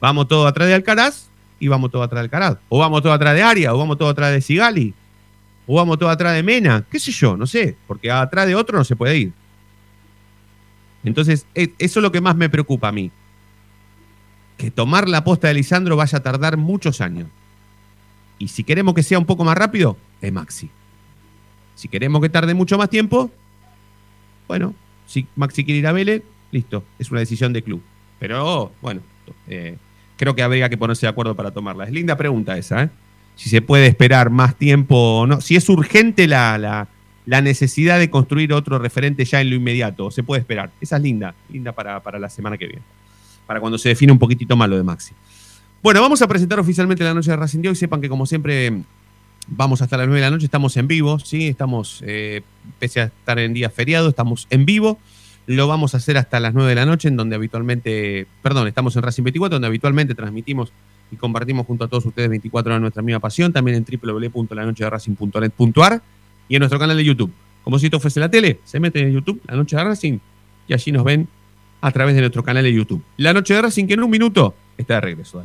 [0.00, 1.28] vamos todos atrás de Alcaraz
[1.58, 2.58] y vamos todos atrás de Alcaraz.
[2.68, 4.94] O vamos todos atrás de Aria, o vamos todos atrás de Sigali.
[5.66, 6.84] O vamos todos atrás de Mena.
[6.90, 7.36] ¿Qué sé yo?
[7.36, 7.76] No sé.
[7.86, 9.32] Porque atrás de otro no se puede ir.
[11.04, 13.10] Entonces, e- eso es lo que más me preocupa a mí.
[14.56, 17.28] Que tomar la posta de Lisandro vaya a tardar muchos años.
[18.38, 20.70] Y si queremos que sea un poco más rápido, es Maxi.
[21.78, 23.30] Si queremos que tarde mucho más tiempo,
[24.48, 24.74] bueno,
[25.06, 27.80] si Maxi quiere ir a Vélez, listo, es una decisión de club.
[28.18, 29.00] Pero bueno,
[29.46, 29.76] eh,
[30.16, 31.84] creo que habría que ponerse de acuerdo para tomarla.
[31.84, 32.90] Es linda pregunta esa, ¿eh?
[33.36, 35.40] Si se puede esperar más tiempo o no.
[35.40, 36.88] Si es urgente la, la-
[37.26, 40.72] la necesidad de construir otro referente ya en lo inmediato, se puede esperar.
[40.80, 42.82] Esa es linda, linda para, para la semana que viene.
[43.46, 45.12] Para cuando se define un poquitito más lo de Maxi.
[45.82, 47.76] Bueno, vamos a presentar oficialmente la noche de Racing de hoy.
[47.76, 48.82] Sepan que como siempre
[49.48, 51.48] vamos hasta las 9 de la noche, estamos en vivo, ¿sí?
[51.48, 52.42] Estamos, eh,
[52.78, 54.98] pese a estar en día feriado, estamos en vivo.
[55.46, 58.94] Lo vamos a hacer hasta las 9 de la noche, en donde habitualmente, perdón, estamos
[58.96, 60.72] en Racing 24, donde habitualmente transmitimos
[61.10, 66.02] y compartimos junto a todos ustedes 24 horas nuestra misma pasión, también en www.lanochederacing.net.ar
[66.48, 67.32] y en nuestro canal de YouTube.
[67.64, 70.18] Como si esto fuese la tele, se meten en YouTube, La Noche de Racing,
[70.68, 71.26] y allí nos ven
[71.80, 73.02] a través de nuestro canal de YouTube.
[73.16, 75.44] La Noche de Racing, que en un minuto está de regreso.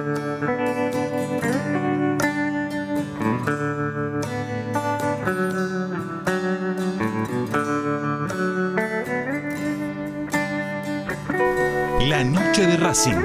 [12.11, 13.15] La noche de Racing,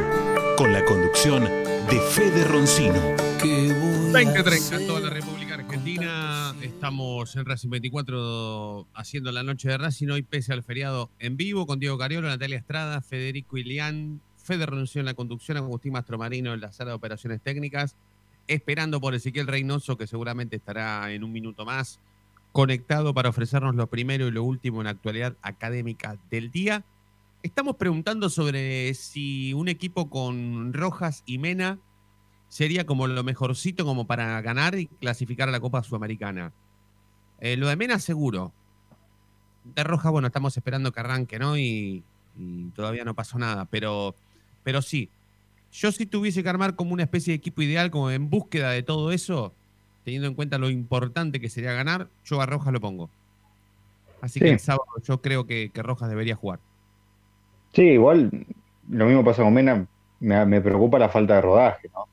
[0.56, 2.94] con la conducción de Fede Roncino.
[3.42, 6.54] 2030 en toda la República Argentina.
[6.62, 11.66] Estamos en Racing 24 haciendo la noche de Racing hoy pese al feriado en vivo
[11.66, 16.60] con Diego Cariolo, Natalia Estrada, Federico Ilián, Fede Roncio en la conducción, Agustín Mastromarino en
[16.60, 17.96] la sala de operaciones técnicas,
[18.46, 21.98] esperando por Ezequiel Reynoso que seguramente estará en un minuto más
[22.52, 26.84] conectado para ofrecernos lo primero y lo último en la actualidad académica del día.
[27.46, 31.78] Estamos preguntando sobre si un equipo con Rojas y Mena
[32.48, 36.52] sería como lo mejorcito como para ganar y clasificar a la Copa Sudamericana.
[37.38, 38.52] Eh, lo de Mena seguro.
[39.62, 41.56] De Rojas, bueno, estamos esperando que arranque, ¿no?
[41.56, 42.02] Y,
[42.36, 44.16] y todavía no pasó nada, pero,
[44.64, 45.08] pero sí.
[45.70, 48.82] Yo si tuviese que armar como una especie de equipo ideal, como en búsqueda de
[48.82, 49.54] todo eso,
[50.02, 53.08] teniendo en cuenta lo importante que sería ganar, yo a Rojas lo pongo.
[54.20, 56.58] Así que el sábado yo creo que, que Rojas debería jugar.
[57.76, 58.30] Sí, igual
[58.88, 59.86] lo mismo pasa con Mena,
[60.20, 62.06] me, preocupa la falta de rodaje, ¿no?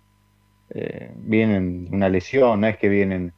[0.71, 3.33] Eh, vienen una lesión, no es que vienen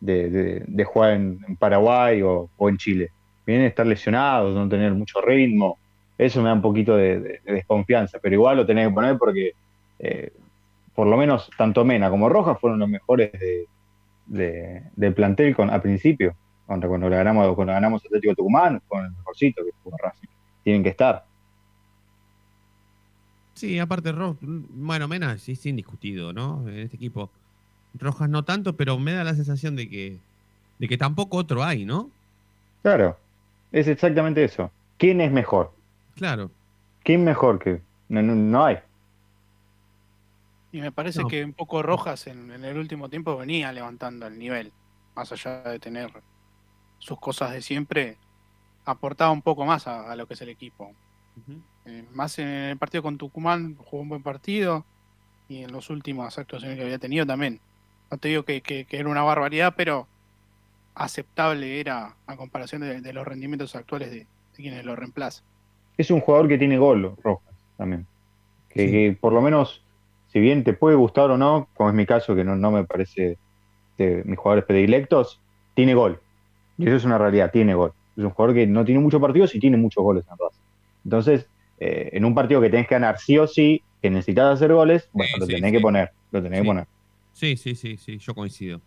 [0.00, 3.12] de, de- de jugar en, Paraguay o, o en Chile,
[3.46, 5.80] vienen de estar lesionados, no tener mucho ritmo,
[6.18, 9.18] eso me da un poquito de, de- de desconfianza, pero igual lo tenés que poner
[9.18, 9.52] porque
[10.00, 10.32] eh,
[10.94, 13.68] por lo menos tanto Mena como Rojas fueron los mejores de,
[14.26, 19.12] de- del plantel con, a principio, cuando, cuando ganamos, cuando ganamos Atlético Tucumán, con el
[19.12, 20.28] mejorcito que jugó Racing,
[20.64, 21.24] tienen que estar.
[23.62, 26.68] Sí, aparte, Ro- bueno, Mena sí es indiscutido, ¿no?
[26.68, 27.30] En este equipo.
[27.94, 30.18] Rojas no tanto, pero me da la sensación de que,
[30.80, 32.10] de que tampoco otro hay, ¿no?
[32.82, 33.16] Claro,
[33.70, 34.72] es exactamente eso.
[34.98, 35.70] ¿Quién es mejor?
[36.16, 36.50] Claro.
[37.04, 37.80] ¿Quién mejor que.?
[38.08, 38.78] No, no, no hay.
[40.72, 41.28] Y me parece No.
[41.28, 44.72] que un poco Rojas en, en el último tiempo venía levantando el nivel,
[45.14, 46.10] más allá de tener
[46.98, 48.16] sus cosas de siempre,
[48.84, 50.96] aportaba un poco más a, a lo que es el equipo.
[51.86, 54.84] Eh, más en el partido con Tucumán jugó un buen partido
[55.48, 57.60] y en las últimas actuaciones que había tenido también.
[58.10, 60.06] No te digo que, que- que era una barbaridad, pero
[60.94, 65.44] aceptable era a comparación de, de los rendimientos actuales de, de quienes lo reemplazan.
[65.96, 68.06] Es un jugador que tiene gol, Rojas, también.
[68.68, 69.82] Que, que por lo menos
[70.32, 72.84] si bien te puede gustar o no, como es mi caso, que no, no me
[72.84, 73.36] parece
[73.98, 75.40] de mis jugadores predilectos,
[75.74, 76.20] tiene gol.
[76.78, 77.92] Y eso es una realidad, tiene gol.
[78.16, 80.60] Es un jugador que no tiene muchos partidos y tiene muchos goles en Racing.
[81.04, 81.46] Entonces,
[81.84, 85.08] eh, en un partido que tenés que ganar sí o sí, que necesitas hacer goles,
[85.12, 85.76] bueno, Sí, lo tenés sí.
[85.76, 86.62] que poner, lo tenés Sí.
[86.62, 86.86] que poner.
[87.32, 88.80] Sí, sí, sí, sí, yo coincido.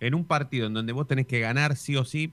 [0.00, 2.32] En un partido en donde vos tenés que ganar sí o sí,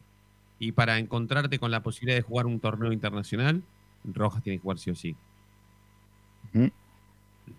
[0.57, 3.61] y para encontrarte con la posibilidad de jugar un torneo internacional,
[4.03, 5.15] Rojas tiene que jugar sí o sí.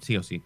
[0.00, 0.42] Sí o sí.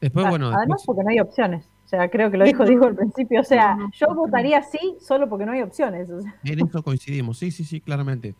[0.00, 1.64] Después, Ah, bueno, Además, después- porque no hay opciones.
[1.84, 3.40] O sea, creo que lo dijo Diego al principio.
[3.40, 6.08] O sea, yo votaría sí solo porque no hay opciones.
[6.10, 7.38] O sea, en eso coincidimos.
[7.38, 8.34] Sí, sí, sí, claramente.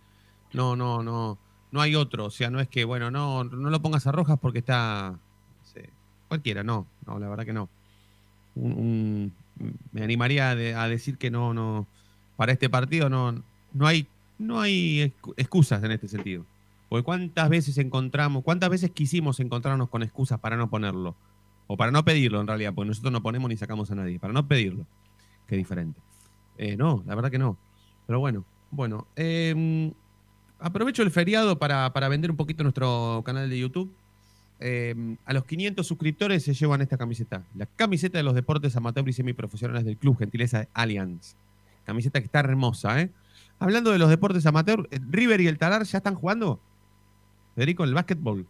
[0.53, 1.39] No, no, no.
[1.77, 2.25] No hay otro.
[2.25, 5.19] O sea, no es que, bueno, no, no lo pongas a Rojas porque está.
[6.29, 6.87] cualquiera, no.
[7.07, 7.69] No, la verdad que no.
[8.55, 11.87] Me animaría a, de- a decir que no, no.
[12.37, 13.43] Para este partido no,
[13.75, 14.07] no hay,
[14.39, 16.45] no hay excu- excusas en este sentido.
[16.89, 21.15] Porque cuántas veces encontramos, cuántas veces quisimos encontrarnos con excusas para no ponerlo.
[21.67, 24.19] O para no pedirlo, en realidad, porque nosotros no ponemos ni sacamos a nadie.
[24.19, 24.87] Para no pedirlo.
[25.47, 26.01] Qué diferente.
[26.59, 27.59] Eh, no, la verdad que no.
[28.07, 29.07] Pero bueno, bueno.
[29.17, 29.93] eh,
[30.59, 33.93] aprovecho el feriado para, para vender un poquito nuestro canal de YouTube.
[34.59, 37.43] Eh, a los 500 suscriptores se llevan esta camiseta.
[37.55, 41.37] La camiseta de los deportes amateur y semiprofesionales del club, gentileza de Allianz.
[41.85, 43.11] Camiseta que está hermosa, ¿eh?
[43.59, 46.61] Hablando de los deportes amateur, eh, River y el Talar ya están jugando.
[47.55, 48.47] Federico, el básquetbol.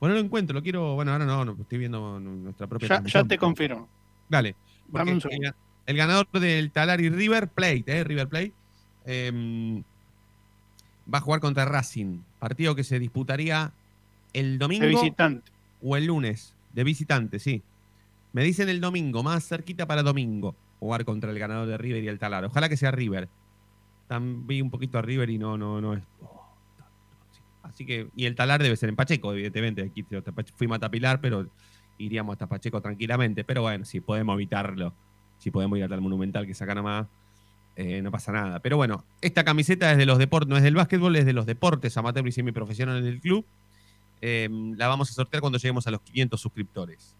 [0.00, 0.94] Bueno, no lo encuentro, lo quiero.
[0.94, 3.88] Bueno, ahora no, no estoy viendo nuestra propia Ya, ya te confirmo.
[4.28, 4.54] Dale.
[4.88, 5.48] Dame porque un segundo.
[5.48, 5.54] el,
[5.86, 8.52] el ganador del Talar y River Plate, eh, River Plate,
[9.06, 9.82] eh,
[11.12, 12.20] va a jugar contra Racing.
[12.38, 13.72] Partido que se disputaría
[14.32, 15.50] el domingo De visitante.
[15.82, 16.54] o el lunes.
[16.74, 17.62] De visitante, sí.
[18.32, 22.08] Me dicen el domingo, más cerquita para domingo, jugar contra el ganador de River y
[22.08, 22.44] el Talar.
[22.44, 23.28] Ojalá que sea River.
[24.06, 26.02] También vi un poquito a River y no, no, no es.
[26.22, 26.44] oh.
[27.62, 29.82] Así que, y el Talar debe ser en Pacheco, evidentemente.
[29.82, 30.04] Aquí
[30.56, 31.48] fuimos a Tapilar, pero
[31.98, 33.44] iríamos hasta Pacheco tranquilamente.
[33.44, 34.94] Pero bueno, si podemos evitarlo,
[35.38, 37.06] si podemos ir hasta el Monumental que saca nomás,
[37.80, 38.58] eh, no pasa nada.
[38.60, 41.46] Pero bueno, esta camiseta es de los deportes, no es del básquetbol, es de los
[41.46, 43.46] deportes amateur y semiprofesionales del club.
[44.20, 47.14] Eh, la vamos a sortear cuando lleguemos a los 500 suscriptores.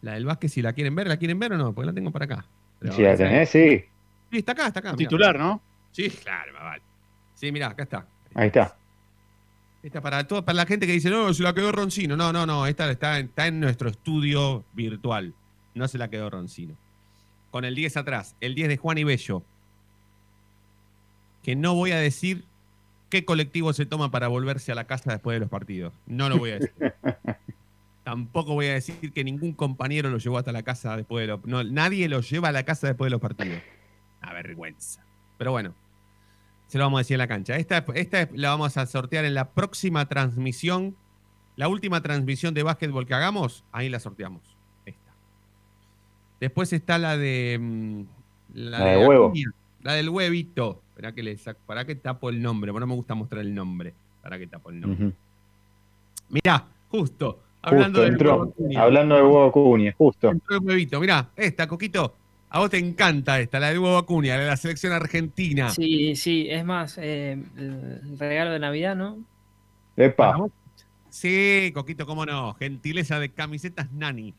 [0.00, 1.72] La del básquet, si la quieren ver, ¿la quieren ver o no?
[1.72, 2.44] Porque la tengo por acá.
[2.80, 3.84] Pero- Si la tenés, sí.
[4.32, 4.90] Sí, está acá, está acá.
[4.94, 4.96] mirá.
[5.08, 5.62] Titular, ¿no?
[5.92, 6.82] Sí, claro, vale.
[7.34, 8.04] Sí, mirá, acá está.
[8.34, 8.76] Ahí está.
[9.82, 12.16] Esta para, todo, para la gente que dice, no, se la quedó Roncino.
[12.16, 15.34] No, no, no, esta está, está en nuestro estudio virtual.
[15.74, 16.74] No se la quedó Roncino.
[17.52, 19.44] Con el 10 atrás, el 10 de Juan y Bello.
[21.42, 22.44] Que no voy a decir
[23.08, 25.92] qué colectivo se toma para volverse a la casa después de los partidos.
[26.06, 26.72] No lo voy a decir.
[28.04, 31.44] Tampoco voy a decir que ningún compañero lo llevó hasta la casa después de los...
[31.44, 33.62] No, nadie lo lleva a la casa después de los partidos.
[34.20, 35.04] A vergüenza.
[35.38, 35.74] Pero bueno,
[36.66, 37.56] se lo vamos a decir en la cancha.
[37.56, 40.96] Esta, esta la vamos a sortear en la próxima transmisión.
[41.54, 44.42] La última transmisión de básquetbol que hagamos, ahí la sorteamos.
[44.86, 45.12] Esta.
[46.40, 47.58] Después está la de.
[47.60, 48.02] mm,
[48.54, 49.26] La, La de huevo.
[49.28, 49.52] Acuña,
[49.82, 50.82] La del huevito.
[51.02, 51.36] Para que, le
[51.66, 53.92] para que tapo el nombre, porque no me gusta mostrar el nombre.
[54.22, 55.06] Para que tapo el nombre.
[55.06, 55.14] Ujú.
[56.30, 57.40] Mirá, justo.
[57.60, 58.36] Hablando Justo del entró.
[58.36, 58.80] huevo.
[58.80, 60.30] Hablando del huevo Acuña, justo.
[60.30, 61.00] Entró el huevito.
[61.00, 62.14] Mirá, esta, Coquito.
[62.50, 65.70] A vos te encanta esta, la del huevo Acuña, la de la selección argentina.
[65.70, 69.18] Sí, sí, es más, eh, el regalo de Navidad, ¿no?
[69.96, 70.36] Epa.
[71.10, 72.54] Sí, Coquito, cómo no.
[72.54, 74.34] Gentileza de camisetas Nani.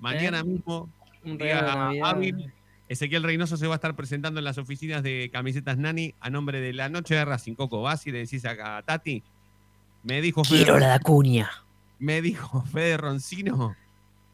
[0.00, 0.88] Mañana Eh, mismo,
[1.24, 2.06] Un día regalo de Navidad.
[2.10, 2.52] hábil,
[2.88, 6.60] Ezequiel Reynoso se va a estar presentando en las oficinas de camisetas Nani a nombre
[6.60, 7.54] de la noche de Racing.
[7.54, 9.22] Coco, vas y le decís a, a Tati.
[10.02, 11.50] Me dijo Fede, Quiero la de Acuña.
[11.98, 13.74] me dijo Fede Roncino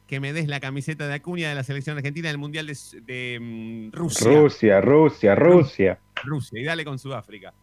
[0.09, 3.39] que me des la camiseta de Acuña de la selección argentina del Mundial de, de,
[3.41, 4.27] mm, Rusia.
[4.29, 5.99] Rusia, Rusia, Rusia.
[6.25, 7.55] Rusia y dale con Sudáfrica.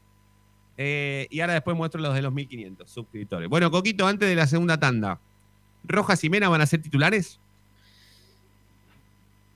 [0.78, 3.50] Eh, y ahora después muestro los de los 1500 suscriptores.
[3.50, 5.20] Bueno, Coquito, antes de la segunda tanda,
[5.84, 7.42] ¿Rojas y Mena van a ser titulares?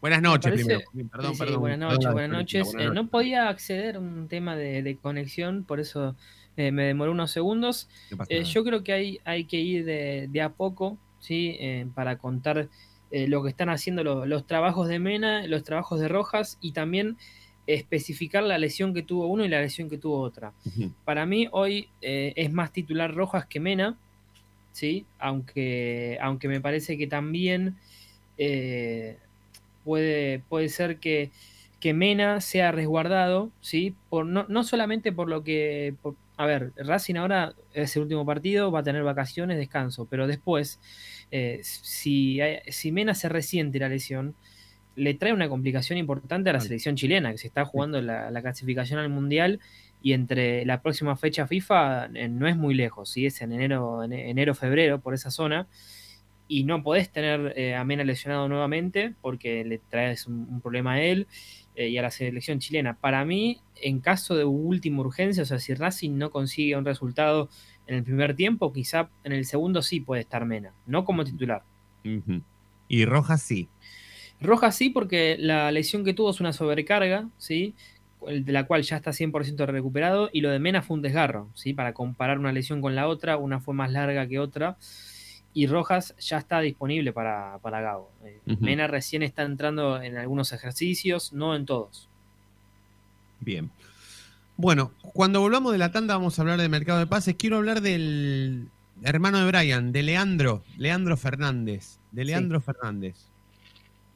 [0.02, 1.10] Buenas noches, parece- primero.
[1.12, 1.60] Perdón, Sí, sí, perdón.
[1.62, 2.66] buenas noches, buenas noches.
[2.74, 6.16] buenas Eh, no podía acceder a un tema de, de conexión, por eso
[6.58, 7.88] eh, me demoró unos segundos.
[8.30, 11.58] Eh, yo creo que hay, hay que ir de, de a poco, ¿sí?
[11.94, 12.68] Para contar
[13.12, 17.18] lo que están haciendo lo- los trabajos de Mena, los trabajos de Rojas y también
[17.68, 20.52] especificar la lesión que tuvo uno y la lesión que tuvo otra.
[21.06, 23.98] Para mí hoy eh, es más titular Rojas que Mena,
[24.72, 25.06] ¿sí?
[25.20, 27.76] Aunque, aunque me parece que también
[28.38, 29.18] eh,
[29.84, 31.32] puede, puede ser que,
[31.80, 33.96] que Mena sea resguardado, ¿sí?
[34.10, 35.96] Por, no, no solamente por lo que...
[36.02, 40.26] por- a ver, Racing ahora es el último partido, va a tener vacaciones, descanso, pero
[40.26, 40.80] después,
[41.30, 44.36] eh, si, si Mena se resiente la lesión,
[44.96, 48.42] le trae una complicación importante a la selección chilena, que se está jugando la, la
[48.42, 49.60] clasificación al Mundial
[50.02, 53.26] y entre la próxima fecha FIFA eh, no es muy lejos, ¿sí?
[53.26, 55.68] es en enero, en enero, febrero, por esa zona.
[56.52, 60.96] Y no podés tener eh, a Mena lesionado nuevamente porque le traes un, un problema
[60.96, 61.28] a él
[61.76, 62.98] eh, y a la selección chilena.
[62.98, 67.48] Para mí, en caso de última urgencia, o sea, si Racing no consigue un resultado
[67.88, 71.64] en el primer tiempo, quizá en el segundo sí puede estar Mena, no como titular.
[72.90, 73.70] Y Rojas sí.
[74.42, 77.76] Rojas sí, porque la lesión que tuvo es una sobrecarga, ¿sí?
[78.28, 81.72] De la cual ya está 100% recuperado, y lo de Mena fue un desgarro, ¿sí?
[81.74, 84.78] Para comparar una lesión con la otra, una fue más larga que otra,
[85.54, 88.12] y Rojas ya está disponible para, para Gago.
[88.24, 88.40] Eh.
[88.60, 92.10] Mena recién está entrando en algunos ejercicios, no en todos.
[93.40, 93.72] Bien.
[94.56, 97.36] Bueno, cuando volvamos de la tanda vamos a hablar de mercado de pases.
[97.36, 98.70] Quiero hablar del
[99.04, 102.00] hermano de Brian, de Leandro, Leandro Fernández.
[102.12, 103.16] De Leandro Fernández.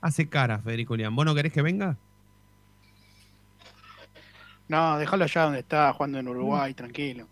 [0.01, 1.15] Hace cara, Federico Lian.
[1.15, 1.97] ¿Vos no querés que venga?
[4.67, 7.27] No, déjalo allá donde está, jugando en Uruguay, tranquilo.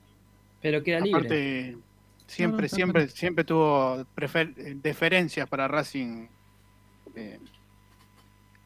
[0.62, 1.20] Pero queda libre.
[1.20, 1.78] Aparte,
[2.34, 6.28] siempre, No, no, está siempre, siempre tuvo prefer- eh, deferencias para Racing
[7.16, 7.40] eh,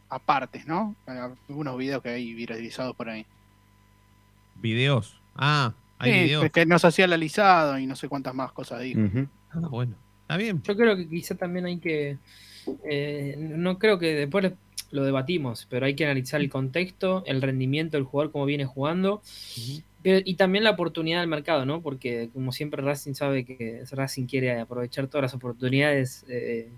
[0.09, 0.95] apartes, ¿no?
[1.05, 3.25] Algunos videos que hay viralizados por ahí.
[4.55, 5.19] Videos.
[5.35, 6.51] Ah, hay Sí, videos.
[6.51, 9.01] que nos hacía el alisado y no sé cuántas más cosas dijo.
[9.51, 9.95] Ah, bueno.
[10.21, 10.61] Está bien.
[10.63, 12.17] Yo creo que quizá también hay que.
[12.83, 14.51] eh, no creo que después
[14.91, 19.21] lo debatimos, pero hay que analizar el contexto, el rendimiento del jugador, cómo viene jugando,
[20.03, 21.81] pero- y también la oportunidad del mercado, ¿no?
[21.81, 26.69] Porque como siempre Racing sabe que Racing quiere aprovechar todas las oportunidades eh,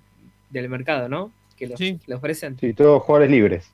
[0.50, 1.32] del mercado, ¿no?
[1.56, 2.00] Que lo- Sí.
[2.08, 2.58] le ofrecen.
[2.60, 3.72] Sí, todos jugadores libres.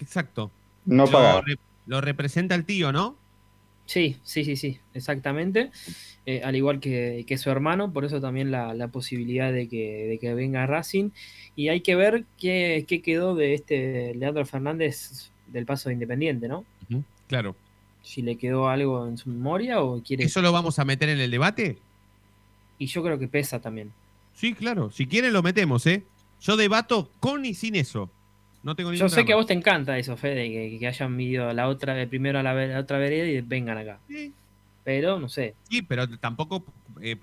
[0.00, 0.50] Exacto.
[0.84, 1.44] No lo, pagar.
[1.44, 1.56] re-
[1.86, 3.16] lo representa el tío, ¿no?
[3.86, 5.70] Sí, sí, sí, sí, exactamente.
[6.24, 10.06] Eh, al igual que, que su hermano, por eso también la, la posibilidad de que,
[10.06, 11.10] de que venga Racing.
[11.56, 16.48] Y hay que ver qué, qué quedó de este Leandro Fernández del paso de Independiente,
[16.48, 16.64] ¿no?
[17.26, 17.56] Claro.
[18.02, 20.24] Si le quedó algo en su memoria o quiere.
[20.24, 21.78] ¿Eso lo vamos a meter en el debate?
[22.78, 23.92] Y yo creo que pesa también.
[24.34, 24.90] Sí, claro.
[24.90, 26.02] Si quieren lo metemos, ¿eh?
[26.40, 28.10] Yo debato con y sin eso.
[28.62, 31.52] No tengo Yo sé que a vos te encanta eso, Fede, que, que hayan ido
[31.52, 33.98] la otra, primero a la otra vereda y vengan acá.
[34.08, 34.32] Sí.
[34.84, 35.54] Pero, no sé.
[35.68, 36.64] Sí, pero tampoco
[37.00, 37.16] eh,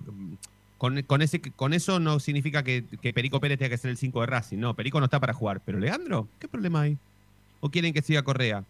[0.78, 3.96] con, con ese, con eso no significa que, que Perico Pérez tenga que ser el
[3.96, 4.58] 5 de Racing.
[4.58, 5.60] No, Perico no está para jugar.
[5.64, 6.98] Pero Leandro, ¿qué problema hay?
[7.60, 8.64] ¿O quieren que siga Correa?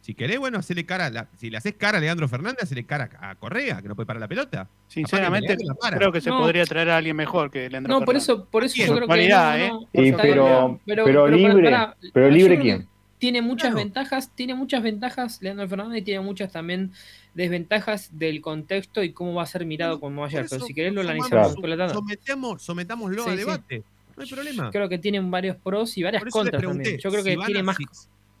[0.00, 1.06] Si querés, bueno, hacele cara.
[1.06, 3.94] a la- si le haces cara a Leandro Fernández, hacele cara a Correa, que no
[3.94, 4.66] puede parar la pelota.
[4.88, 5.64] Sinceramente, que
[5.96, 6.38] creo que se No.
[6.38, 8.22] podría traer a alguien mejor que Leandro No, por Fernández.
[8.22, 9.06] eso, por eso yo Por creo que.
[9.08, 9.68] cualidad, no, ¿eh?
[9.68, 11.76] no, Sí, está bien, pero, pero- pero, libre.
[12.14, 12.82] pero libre quién?
[12.82, 12.86] que
[13.18, 13.84] Tiene muchas Claro.
[13.84, 16.92] ventajas, tiene muchas ventajas Leandro Fernández y tiene muchas también
[17.34, 20.40] desventajas del contexto y cómo va a ser mirado como ayer.
[20.42, 21.92] Por Pero si querés lo analizamos Claro.
[21.92, 23.38] Sometemos, sometámoslo Sí, a sí.
[23.38, 23.82] debate.
[24.16, 24.70] No hay problema.
[24.70, 26.98] Creo que tienen varios pros y varias Por contras también.
[26.98, 27.76] Yo creo que tiene a- más.
[27.76, 27.84] si-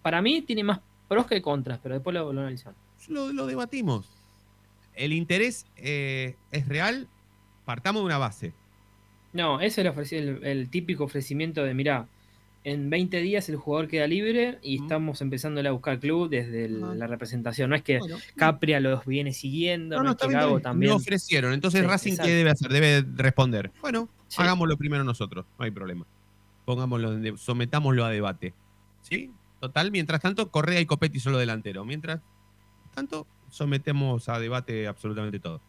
[0.02, 0.80] Para mí tiene más
[1.10, 2.78] pros que contras, pero después lo, lo analizamos.
[3.08, 4.08] lo, lo debatimos.
[4.94, 7.08] El interés eh, es real.
[7.64, 8.52] Partamos de una base.
[9.32, 12.06] No, ese es el, típico ofrecimiento de, mirá,
[12.62, 16.98] en 20 días el jugador queda libre y estamos empezando a buscar club desde el-
[16.98, 17.70] la representación.
[17.70, 20.62] No es que Bueno, Capria los viene siguiendo, no, No, no, es que Gago bien.
[20.62, 20.90] también.
[20.90, 21.52] Lo ofrecieron.
[21.54, 22.28] Entonces, Sí, Racing, exacto.
[22.28, 22.70] ¿qué debe hacer?
[22.72, 23.72] Debe responder.
[23.80, 24.42] Bueno, Sí.
[24.42, 25.44] hagámoslo primero nosotros.
[25.58, 26.06] No hay problema.
[26.64, 28.54] Pongámoslo, sometámoslo a debate.
[29.02, 29.30] ¿Sí?
[29.60, 31.84] Total, mientras tanto, Correa y Copetti solo delantero.
[31.84, 32.20] Mientras
[32.94, 35.60] tanto, sometemos a debate absolutamente todo.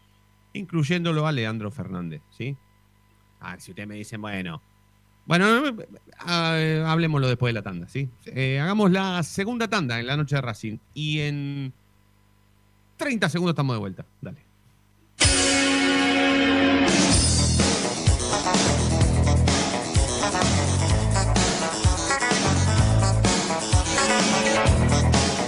[0.54, 2.22] Incluyéndolo a Leandro Fernández.
[2.32, 2.56] ¿Sí?
[3.40, 4.62] Ah, si ustedes me dicen, bueno.
[5.26, 5.46] Bueno,
[6.28, 8.10] eh, hablemoslo después de la tanda, ¿sí?
[8.26, 10.78] Eh, hagamos la segunda tanda en la noche de Racing.
[10.94, 11.74] Y en
[12.98, 14.06] 30 segundos estamos de vuelta.
[14.22, 14.51] Dale.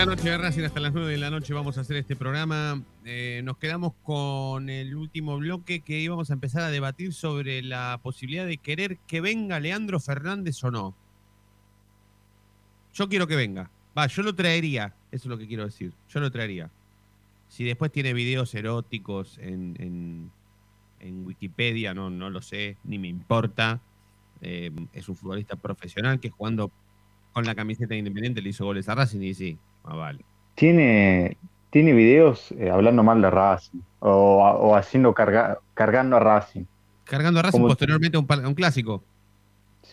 [0.00, 1.52] La noche Racing hasta las 9 de la noche.
[1.52, 2.82] Vamos a hacer este programa.
[3.04, 8.00] Eh, nos quedamos con el último bloque que íbamos a empezar a debatir sobre la
[8.02, 10.94] posibilidad de querer que venga Leandro Fernández o no.
[12.94, 13.70] Yo quiero que venga.
[13.96, 14.94] Va, yo lo traería.
[15.12, 15.92] Eso es lo que quiero decir.
[16.08, 16.70] Yo lo traería.
[17.50, 20.30] Si después tiene videos eróticos en,
[21.26, 23.82] Wikipedia, no, no lo sé, ni me importa.
[24.40, 26.72] Eh, es un futbolista profesional que jugando
[27.34, 30.24] con la camiseta independiente le hizo goles a Racing y sí, ah, vale.
[30.54, 31.36] Tiene,
[31.70, 36.64] tiene videos eh, hablando mal de Racing o, o haciendo carga, cargando a Racing.
[37.04, 39.02] Cargando a Racing Como- posteriormente a un, un clásico.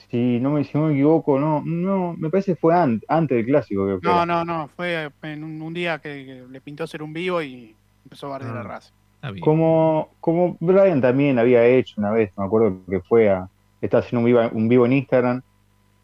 [0.09, 3.37] Si no me, si no me equivoco, no, no, me parece que fue an- antes
[3.37, 3.85] del clásico.
[3.99, 4.07] que.
[4.07, 4.69] No, no, no.
[4.75, 8.31] Fue en un, un día que, que le pintó hacer un vivo y empezó a
[8.31, 8.59] bardear Ah.
[8.59, 9.41] a Racing.
[9.41, 13.49] Como, como Brian también había hecho una vez, me acuerdo que fue a.
[13.81, 15.41] Estaba haciendo un vivo, un vivo en Instagram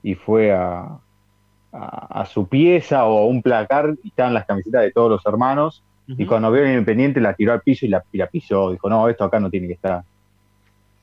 [0.02, 1.00] y fue a,
[1.74, 5.26] a, a su pieza o a un placar y estaban las camisetas de todos los
[5.26, 5.84] hermanos.
[6.08, 8.72] Y cuando vio el Independiente la tiró al piso y la, y la pisó.
[8.72, 10.04] Dijo, no, esto acá no tiene que estar.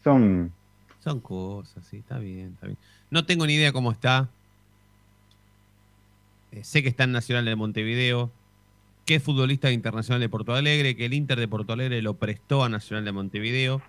[0.05, 0.53] Son.
[1.01, 2.79] Son cosas, sí, está bien, está bien.
[3.11, 4.29] No tengo ni idea cómo está.
[6.53, 8.31] Eh, sé que está en Nacional de Montevideo,
[9.07, 12.15] que es futbolista de internacional de Porto Alegre, que el Inter de Porto Alegre lo
[12.15, 13.81] prestó a Nacional de Montevideo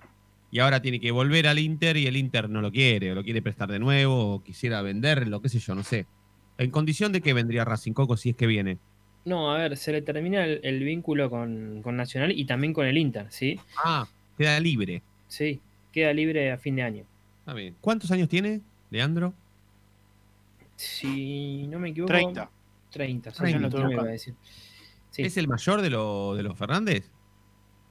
[0.51, 3.23] y ahora tiene que volver al Inter y el Inter no lo quiere, o lo
[3.23, 6.05] quiere prestar de nuevo, o quisiera venderlo, qué sé yo, no sé.
[6.61, 8.77] ¿En condición de que vendría Racing Coco si es que viene?
[9.25, 12.85] No, a ver, se le termina el, el vínculo con, con Nacional y también con
[12.85, 13.59] el Inter, ¿sí?
[13.83, 14.07] Ah,
[14.37, 15.01] queda libre.
[15.27, 15.59] Sí,
[15.91, 17.03] queda libre a fin de año.
[17.39, 17.75] Está bien.
[17.81, 19.33] ¿Cuántos años tiene, Leandro?
[20.75, 22.11] Si no me equivoco.
[22.13, 22.49] 30.
[22.91, 24.33] 30, sí, 30, no me iba a decir.
[25.11, 25.21] Sí.
[25.23, 27.09] ¿Es el mayor de, lo- de los Fernández?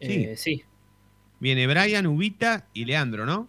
[0.01, 0.63] Eh, sí.
[1.39, 3.49] Viene Brian, Ubita y Leandro, ¿no?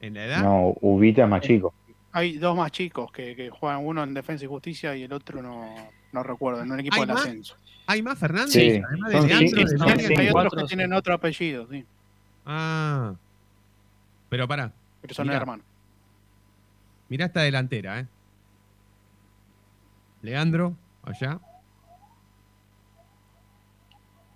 [0.00, 0.42] En la edad.
[0.42, 1.72] No, Ubita es más chico.
[2.16, 5.42] Hay dos más chicos que, que juegan uno en Defensa y Justicia y el otro
[5.42, 5.74] no,
[6.12, 7.20] no recuerdo, en un equipo ¿Hay del más?
[7.20, 7.56] ascenso.
[7.86, 8.52] ¿Hay más Fernández?
[8.52, 8.80] Sí.
[8.82, 10.16] Además de Leandro, de.
[10.16, 10.66] Hay otros que sí.
[10.68, 11.84] tienen otro apellido, sí,
[12.46, 13.14] Ah.
[14.30, 14.72] Pero pará.
[15.02, 15.36] pero son Mirá.
[15.36, 15.66] hermanos.
[17.10, 18.06] Mirá esta delantera, ¿eh?
[20.22, 21.38] Leandro, allá.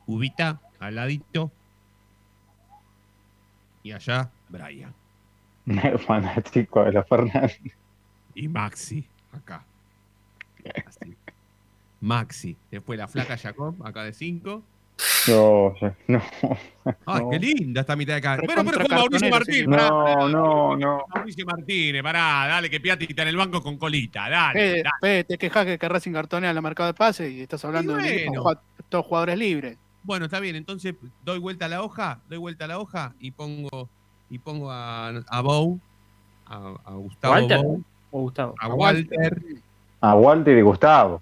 [0.06, 1.50] Ubita, al ladito.
[3.82, 4.92] Y allá, Brian.
[6.06, 7.60] Fanático de la Fernández.
[8.34, 9.64] Y Maxi, acá.
[10.86, 11.14] Así.
[12.00, 12.56] Maxi.
[12.70, 14.62] Después la flaca Jacob, acá de 5.
[15.28, 15.74] No,
[16.08, 16.22] no.
[17.06, 17.30] Ay, no.
[17.30, 18.38] qué linda esta mitad de acá.
[18.44, 19.30] Bueno, pero con Mauricio.
[19.30, 19.66] Martínez.
[19.68, 20.28] No, pará.
[20.28, 21.04] no, no.
[21.14, 24.82] Mauricio Martínez, pará, dale, que Piatti está en el banco con colita, dale.
[25.24, 28.02] Te quejas que, que Racing cartonea en el mercado de pases y estás hablando Y
[28.02, 28.42] de bueno.
[28.44, 29.78] jua- todos jugadores libres.
[30.02, 30.94] Bueno, está bien, entonces
[31.24, 33.88] doy vuelta a la hoja, doy vuelta a la hoja y pongo
[34.30, 35.78] y pongo a, a Bow,
[36.46, 37.58] a, a Gustavo ¿Walter?
[38.12, 38.54] O Gustavo.
[38.60, 39.42] a Walter.
[40.00, 41.20] A Walter y Gustavo.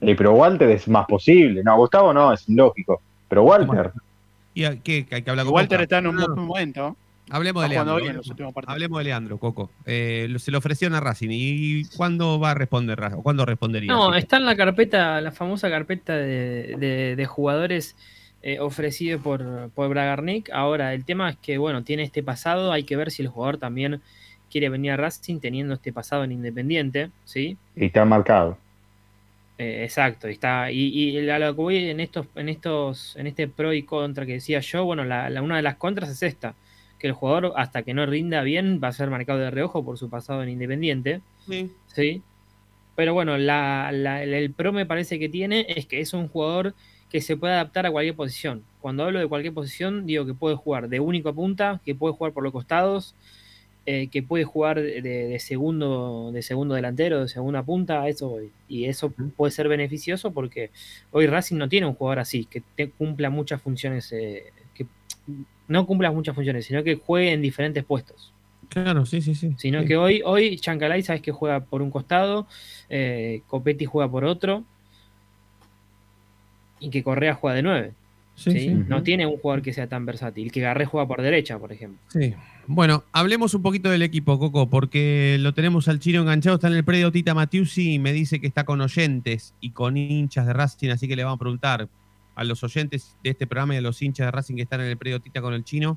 [0.00, 1.62] Eh, pero Walter es más posible.
[1.64, 3.00] No, Gustavo no, es lógico.
[3.28, 3.92] Pero Walter.
[4.54, 5.06] ¿Y a- qué?
[5.10, 6.96] ¿Hay que hablar con Walter está en un No, buen momento.
[7.30, 7.98] Hablemos de Leandro.
[8.66, 9.70] Hablemos de Leandro, Coco.
[9.84, 11.28] Eh, se lo ofrecieron a Racing.
[11.30, 13.18] ¿Y cuándo va a responder Racing?
[13.18, 13.92] ¿O cuándo respondería?
[13.92, 17.96] No, está en la carpeta, la famosa carpeta de, de- de jugadores
[18.42, 20.50] eh, ofrecidos por, por Bragarnik.
[20.50, 22.72] Ahora, el tema es que, bueno, tiene este pasado.
[22.72, 24.00] Hay que ver si el jugador también
[24.50, 27.56] quiere venir a Racing teniendo este pasado en Independiente, ¿sí?
[27.76, 28.56] Y está marcado.
[29.58, 30.70] Eh, exacto, y está.
[30.70, 34.24] Y, y a lo que voy en estos, en estos, en este pro y contra
[34.24, 36.54] que decía yo, bueno, la, la- una de las contras es esta,
[37.00, 39.98] que el jugador, hasta que no rinda bien, va a ser marcado de reojo por
[39.98, 41.20] su pasado en Independiente.
[41.48, 41.72] Sí.
[41.88, 42.22] Sí.
[42.94, 46.74] Pero bueno, la- la- el pro me parece que tiene es que es un jugador
[47.10, 48.62] que se puede adaptar a cualquier posición.
[48.80, 52.14] Cuando hablo de cualquier posición, digo que puede jugar de único a punta, que puede
[52.14, 53.14] jugar por los costados,
[53.86, 58.28] eh, que puede jugar de, de segundo, de segundo delantero, de segunda punta, a eso
[58.28, 58.50] voy.
[58.68, 60.70] Y eso puede ser beneficioso porque
[61.10, 64.44] hoy Racing no tiene un jugador así, que te cumpla muchas funciones, eh,
[64.74, 64.86] que
[65.68, 68.34] no cumpla muchas funciones, sino que juegue en diferentes puestos.
[68.68, 69.54] Claro, sí, sí, sí.
[69.56, 69.88] Sino Sí.
[69.88, 72.46] que hoy, hoy Chancalay sabes que juega por un costado,
[72.90, 74.64] eh, Copetti juega por otro,
[76.80, 77.92] y que Correa juega de 9.
[78.34, 78.68] Sí, sí.
[78.68, 80.52] No tiene un jugador que sea tan versátil.
[80.52, 81.98] Que Garré juega por derecha, por ejemplo.
[82.08, 82.34] Sí.
[82.68, 86.74] Bueno, hablemos un poquito del equipo, Coco, porque lo tenemos al Chino enganchado, está en
[86.74, 90.52] el predio Tita Matiusi y me dice que está con oyentes y con hinchas de
[90.52, 91.88] Racing, así que le vamos a preguntar
[92.34, 94.88] a los oyentes de este programa y a los hinchas de Racing que están en
[94.88, 95.96] el predio Tita con el Chino,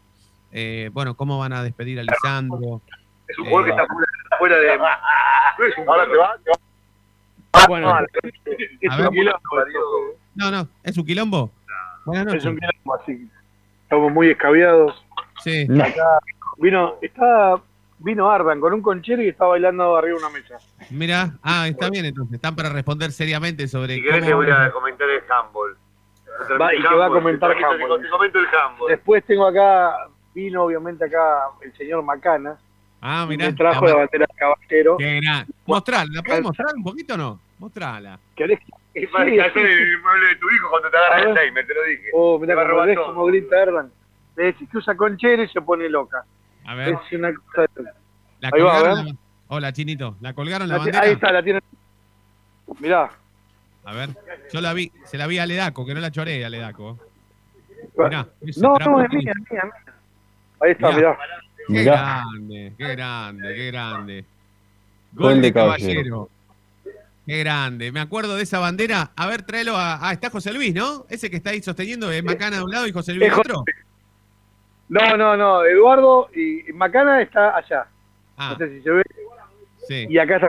[0.54, 2.82] eh, bueno, cómo van a despedir a Lisandro.
[3.28, 4.78] Es un jugador que está fuera, está fuera de.
[4.78, 7.68] No es un Ahora te va, te va.
[7.68, 8.00] Bueno,
[8.82, 9.10] es a ver.
[10.36, 11.52] No, no, ¿es un quilombo?
[12.06, 12.44] Buenas noches.
[12.44, 13.28] Es un quilombo, así que
[13.84, 15.06] estamos muy escabiados.
[15.44, 15.68] Sí.
[15.82, 16.20] Acá
[16.58, 17.56] vino, está,
[18.00, 20.58] vino Ardan con un conchero y está bailando arriba de una mesa.
[20.90, 24.72] Mira, ah, está bien entonces, están para responder seriamente sobre Si querés te voy a
[24.72, 25.78] comentar el handball.
[26.60, 28.02] Va, y que va a comentar Te, handball.
[28.02, 28.90] te comento el handball.
[28.90, 32.58] Después tengo acá, vino obviamente acá el señor Macana.
[33.02, 33.48] Ah, mirá.
[33.48, 34.98] Me trajo la bandera de caballero.
[34.98, 35.46] Qué gran.
[35.66, 37.40] Mostrala, ¿la puedes mostrar un poquito o no?
[37.60, 38.20] Mostrala.
[38.36, 38.60] ¿Querés?
[39.04, 39.82] Es para Sí, que hacer sí, sí.
[39.84, 41.45] el mueble de tu hijo cuando te agarra A el ver.
[41.47, 42.10] timer, te lo dije.
[42.14, 43.06] Oh, mirá como ves todo.
[43.08, 43.91] como grita Erdan.
[44.38, 46.24] Le decís que usa conchero y se pone loca.
[46.66, 46.89] A ver.
[47.10, 47.84] Es una cosa de...
[48.39, 49.14] La Ahí va, colgaron a ver.
[49.14, 50.16] la- Hola, Chinito.
[50.22, 51.02] ¿La colgaron la La bandera?
[51.02, 51.60] ahí está, la tiene.
[52.80, 53.10] Mirá.
[53.84, 54.10] A ver.
[54.54, 56.97] Yo la vi, se la vi a Ledaco, que no la choré a Ledaco.
[57.97, 58.28] Mirá,
[58.58, 59.93] No, no, es mía, es mía, mía.
[60.62, 61.18] Ahí está, Mirá.
[61.18, 61.41] mirá.
[61.68, 64.26] Qué grande, qué grande, qué grande.
[65.14, 65.89] Gol, de caballero.
[65.93, 66.30] Caballero.
[67.26, 67.92] Qué grande.
[67.92, 69.12] Me acuerdo de esa bandera.
[69.16, 70.08] A ver, tráelo a.
[70.08, 71.06] Ah, está José Luis, ¿no?
[71.10, 73.64] Ese que está ahí sosteniendo es Macana de un lado y José Luis de otro.
[74.90, 75.64] No, no, no.
[75.64, 77.86] Eduardo y Macana está allá.
[78.38, 79.04] Ah, No sé si se ve.
[79.88, 80.06] sí.
[80.10, 80.48] Y acá está.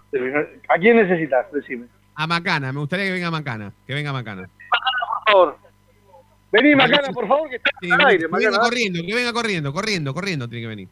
[0.69, 1.51] ¿A quién necesitas?
[1.53, 1.87] Decime.
[2.15, 3.73] A Macana, me gustaría que venga Macana.
[3.87, 4.49] Que venga Macana.
[4.71, 5.59] Por favor.
[6.51, 8.59] Vení, Macana, por favor, que está Sí, al aire, que venga Macana.
[8.65, 10.89] corriendo, que venga corriendo, corriendo, corriendo tiene que venir.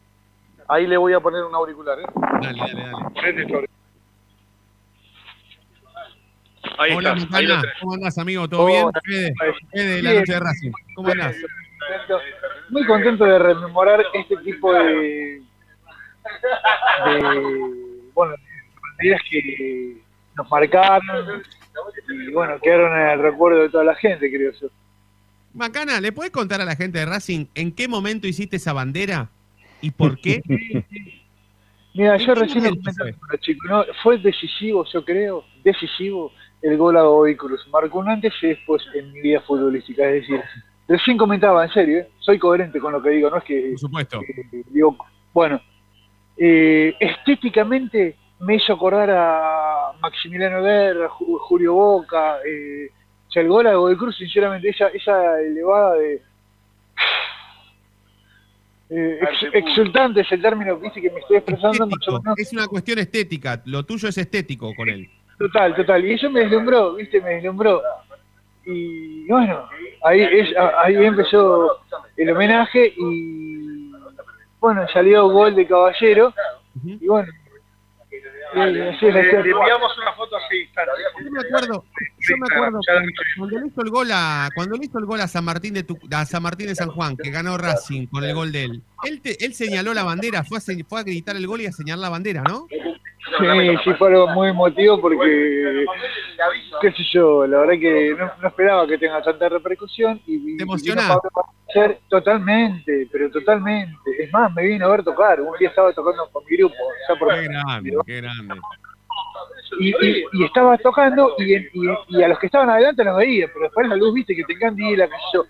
[0.67, 2.05] Ahí le voy a poner un auricular, ¿eh?
[2.41, 3.05] Dale, dale, dale.
[3.13, 3.69] Ponete sobre.
[6.77, 7.61] Ahí Hola, está, ahí lo Macana.
[7.61, 7.77] tenés.
[7.79, 8.47] ¿Cómo andás, amigo?
[8.49, 9.01] ¿Todo Hola.
[9.05, 9.33] bien?
[9.37, 10.71] Fede, Fede de la noche de Racing.
[10.95, 11.35] ¿Cómo andás?
[12.69, 15.41] Muy contento de rememorar este tipo de, de
[18.13, 19.97] bueno, de días que
[20.37, 21.43] nos marcaron
[22.09, 24.67] y bueno, quedaron en el recuerdo de toda la gente, creo yo.
[25.53, 29.29] Macana, ¿le puedes contar a la gente de Racing en qué momento hiciste esa bandera
[29.81, 30.41] y por qué?
[31.93, 33.09] Mira, ¿En yo recién lo comentaba
[33.41, 33.83] chicos, ¿no?
[34.01, 36.31] fue decisivo, yo creo, decisivo
[36.61, 37.67] el gol a Bobby Cruz.
[37.71, 40.07] Marcó un antes y después en mi vida futbolística.
[40.09, 40.41] Es decir,
[40.87, 42.09] recién comentaba, en serio, ¿eh?
[42.19, 44.21] soy coherente con lo que digo, no es que Por supuesto.
[44.69, 44.97] digo,
[45.33, 45.59] bueno,
[46.37, 52.89] eh, estéticamente me hizo acordar a Maximiliano Guerra, Ju- Julio Boca, eh,
[53.27, 56.21] o sea, el gol a Godoy Cruz, sinceramente, esa, esa elevada de...
[58.89, 61.87] eh, ex- exultante es el término que dice que me estoy expresando.
[62.37, 63.61] Es una cuestión estética.
[63.65, 65.09] Lo tuyo es estético con él.
[65.41, 66.05] Total, total.
[66.05, 67.21] Y eso me deslumbró, ¿viste?
[67.21, 67.81] Me deslumbró.
[68.65, 69.67] Y bueno,
[70.03, 71.79] ahí, es- ahí empezó
[72.17, 73.91] el homenaje y
[74.59, 76.33] bueno, salió gol de Caballero.
[76.85, 77.31] Y bueno,
[78.53, 79.23] Le, historia.
[79.23, 80.67] le enviamos una foto así.
[81.23, 81.85] Yo me acuerdo,
[82.19, 82.79] yo me acuerdo
[83.37, 85.83] cuando, le hizo el gol a cuando le hizo el gol a San Martín de
[85.83, 88.81] Tu- a San Martín de San Juan, que ganó Racing con el gol de él.
[89.05, 91.65] Él, te- él señaló la bandera, fue a, se- fue a gritar el gol y
[91.67, 92.67] a señalar la bandera, ¿no?
[93.37, 95.85] Sí, sí, fue algo muy emotivo porque,
[96.81, 100.57] qué sé yo, la verdad que no, no esperaba que tenga tanta repercusión y, y
[100.57, 103.95] ¿Te Bacher totalmente, pero totalmente.
[104.19, 106.75] Es más, me vino a ver tocar, un día estaba tocando con mi grupo,
[107.07, 108.55] ya por Qué grande, qué grande.
[109.79, 113.15] y, y- y estaba tocando y, en- y- y a los que estaban adelante los
[113.17, 115.45] veía, pero después la luz, viste, que te encandila, qué sé yo,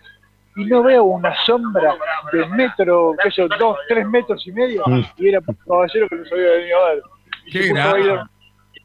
[0.58, 1.96] y no veo una sombra
[2.32, 5.02] de metro, qué sé yo, dos, tres metros y medio, Mm.
[5.18, 7.02] y era un caballero que nos había venido a ver.
[7.50, 8.20] Qué grande.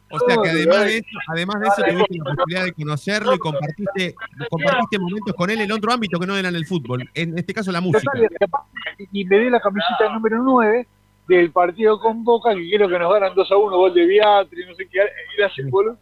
[0.09, 3.39] O sea que además de eso, además de eso tuviste la posibilidad de conocerlo y
[3.39, 4.15] compartiste,
[4.49, 7.53] compartiste momentos con él en otro ámbito que no era en el fútbol, en este
[7.53, 8.13] caso la música.
[9.11, 10.87] Y me dio la camiseta número 9
[11.27, 14.65] del partido con Boca, que quiero que nos ganan 2 a 1, gol de Beatri,
[14.67, 15.01] no sé qué,
[15.57, 15.99] y gol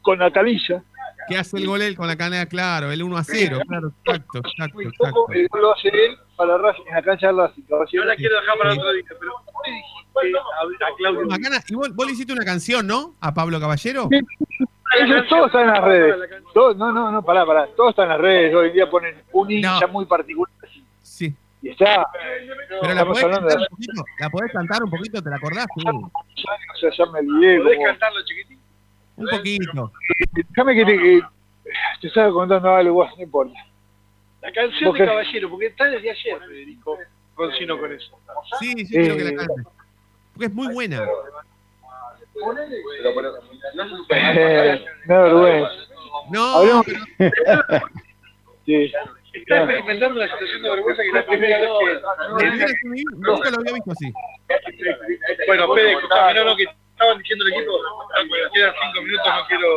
[0.00, 0.82] con Natalilla.
[1.28, 2.46] ¿Qué hace el gol él con la canela?
[2.46, 5.14] Claro, el 1 a 0, claro, exacto, exacto, Muy exacto.
[5.14, 7.62] poco, el gol lo hace él para Racing, en la cancha de Racing.
[7.92, 11.26] Yo la quiero dejar para otro día, pero ¿cómo le dijiste a, Claudio?
[11.26, 13.14] Macana, y vos, vos le hiciste una canción, ¿no?
[13.20, 14.08] A Pablo Caballero.
[15.00, 16.16] Ellos todos están en las redes.
[16.52, 17.66] Todos- no, no, no, pará, pará.
[17.76, 18.54] Todos están en las redes.
[18.54, 20.52] Hoy en día ponen un hincha muy particular.
[21.00, 21.34] Sí.
[21.62, 22.06] Y está.
[22.80, 23.56] Pero la podés, cantar de.
[23.56, 25.66] un poquito, la podés cantar un poquito, ¿te la acordás?
[25.76, 25.84] Sí.
[25.88, 27.58] O sea, ya me olvidé.
[27.58, 28.58] ¿Podés como- cantarlo chiquitín?
[29.16, 29.92] Un poquito.
[30.32, 31.22] Déjame que te, que-
[32.00, 33.54] te estaba contando algo, vos, no importa.
[34.40, 36.98] La canción de Caballero, porque está desde ayer, Federico
[37.36, 38.18] Roncino con eso.
[38.58, 39.62] Sí, sí, quiero que Eh, la cante.
[40.32, 41.06] Porque es muy buena.
[44.10, 45.70] Eh, me da vergüenza.
[46.30, 46.82] No.
[48.64, 48.92] Sí.
[49.32, 52.36] Está experimentando una situación de vergüenza que es la primera vez que...
[52.36, 54.12] Primera vez que me vi, Nunca lo había visto así.
[55.48, 56.66] Bueno, Fede, escuchame, no, no, que
[57.02, 57.72] estaban diciendo el equipo,
[58.54, 59.68] quedan cinco minutos, no quiero...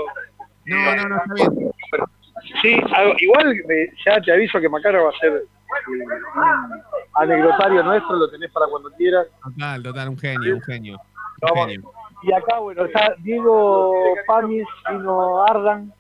[0.68, 1.72] No, no, no, está bien.
[2.62, 2.80] Sí,
[3.20, 5.46] igual eh, ya te aviso que Macaro va a ser eh,
[5.88, 6.82] un
[7.14, 9.28] anecdotario nuestro, lo tenés para cuando quieras.
[9.44, 10.94] Total, total, un genio, un genio.
[10.94, 11.68] Un Vamos.
[11.68, 11.92] genio.
[12.24, 13.94] Y acá, bueno, está Diego
[14.28, 15.94] Pamis, Vino Ardan,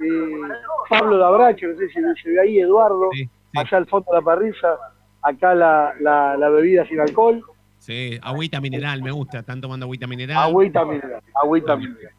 [0.00, 0.40] eh,
[0.88, 3.10] Pablo Dabracho, no sé si se ve ahí, Eduardo,
[3.56, 4.76] allá al fondo de la parrilla,
[5.22, 7.44] acá la, la, la bebida sin alcohol,
[7.82, 9.40] Sí, agüita mineral, me gusta.
[9.40, 10.38] Están tomando agüita mineral.
[10.38, 12.12] agüita mineral, agüita mineral.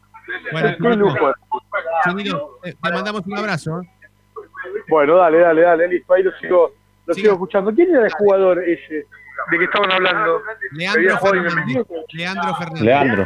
[0.52, 0.68] Bueno,
[2.62, 3.80] te, te mandamos un abrazo.
[3.80, 3.88] ¿eh?
[4.90, 6.74] Bueno, dale, dale, dale, listo, ahí lo sigo,
[7.06, 7.72] lo sigo escuchando.
[7.74, 9.06] ¿Quién era el jugador ese
[9.50, 10.42] de que estaban hablando?
[10.72, 11.86] Leandro Fernández.
[12.12, 12.82] Leandro Fernández.
[12.82, 13.24] Leandro.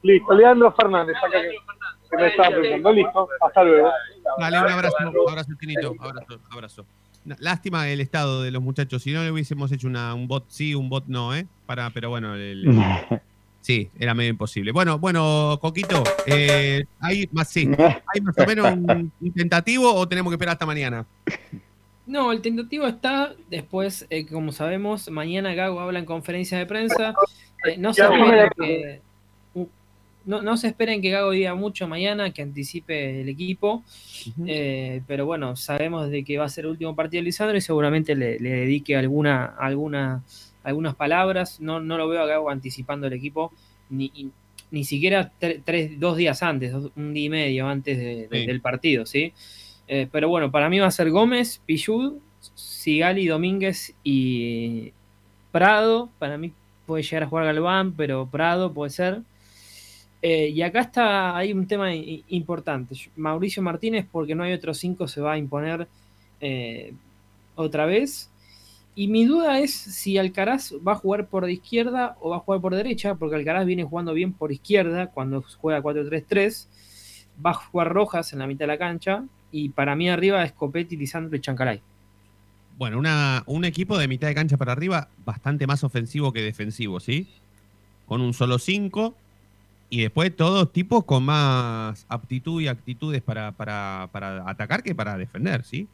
[0.00, 1.50] Listo, Leandro Fernández, acá que,
[2.10, 2.92] que me estaba preguntando.
[2.92, 3.90] Listo, hasta luego.
[4.38, 4.96] Dale, un abrazo,
[5.28, 5.94] abrazo, Chinito.
[6.00, 6.86] Abrazo, abrazo.
[7.38, 9.02] Lástima el estado de los muchachos.
[9.02, 11.46] Si no le hubiésemos hecho una, un bot sí, un bot no, ¿eh?
[11.66, 12.64] Para, pero bueno, el-
[13.60, 14.72] sí, era medio imposible.
[14.72, 17.68] Bueno, bueno, Coquito, eh, ¿hay, más, sí,
[18.14, 21.06] ¿hay más o menos un, un tentativo o tenemos que esperar hasta mañana?
[22.06, 27.14] No, el tentativo está después, eh, como sabemos, mañana Gago habla en conferencia de prensa.
[27.68, 29.02] Eh, no, se primera- que,
[30.28, 33.82] no, no se esperen que Gago diga mucho mañana, que anticipe el equipo.
[34.46, 37.60] Eh, pero bueno, sabemos de que va a ser el último partido de Lisandro y
[37.60, 40.22] seguramente le, le dedique alguna, alguna,
[40.62, 41.60] algunas palabras.
[41.60, 43.52] No, no lo veo a Gago anticipando el equipo,
[43.90, 44.30] ni,
[44.70, 48.40] ni siquiera tre- tres, dos días antes, dos- un día y medio antes de- de-
[48.40, 48.46] Sí.
[48.46, 49.32] del partido, ¿sí?
[49.88, 52.18] Eh, pero bueno, para mí va a ser Gómez, Pichud,
[52.54, 54.92] Sigali, Domínguez y
[55.50, 56.10] Prado.
[56.18, 56.52] Para mí
[56.86, 59.22] puede llegar a jugar Galván, pero Prado puede ser.
[60.20, 62.96] Eh, y acá está, hay un tema importante.
[63.16, 65.86] Mauricio Martínez, porque no hay otros cinco, se va a imponer
[66.40, 66.92] eh,
[67.54, 68.30] otra vez.
[68.94, 72.60] Y mi duda es si Alcaraz va a jugar por izquierda o va a jugar
[72.60, 76.66] por derecha, porque Alcaraz viene jugando bien por izquierda cuando juega 4-3-3.
[77.44, 79.24] Va a jugar Rojas en la mitad de la cancha.
[79.52, 81.80] Y para mí arriba es Copetti, Lisandro y Chancalay.
[82.76, 83.00] Bueno,
[83.46, 87.28] un equipo de mitad de cancha para arriba bastante más ofensivo que defensivo, ¿sí?
[88.06, 89.14] Con un solo 5
[89.90, 95.16] y después todos tipos con más aptitud y actitudes para, para, para atacar que para
[95.16, 95.88] defender, ¿sí?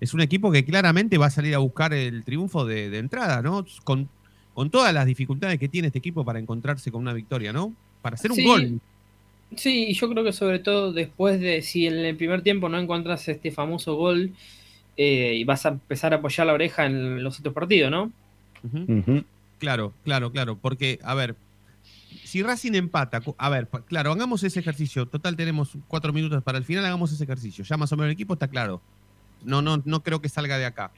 [0.00, 3.42] Es un equipo que claramente va a salir a buscar el triunfo de, de entrada,
[3.42, 3.64] ¿no?
[3.84, 4.08] Con,
[4.54, 7.74] con todas las dificultades que tiene este equipo para encontrarse con una victoria, ¿no?
[8.02, 8.44] Para hacer un Sí.
[8.44, 8.80] gol.
[9.56, 12.78] Sí, y yo creo que sobre todo después de si en el primer tiempo no
[12.78, 14.32] encuentras este famoso gol
[14.96, 18.12] eh, y vas a empezar a apoyar la oreja en los otros partidos, ¿no?
[19.58, 20.58] Claro, claro, claro.
[20.60, 21.34] Porque, a ver,
[22.28, 25.06] si Racing empata, a ver, claro, hagamos ese ejercicio.
[25.06, 27.64] Total, tenemos cuatro minutos para el final, hagamos ese ejercicio.
[27.64, 28.82] Ya más o menos el equipo está claro.
[29.44, 30.90] No, no, no creo que salga de acá.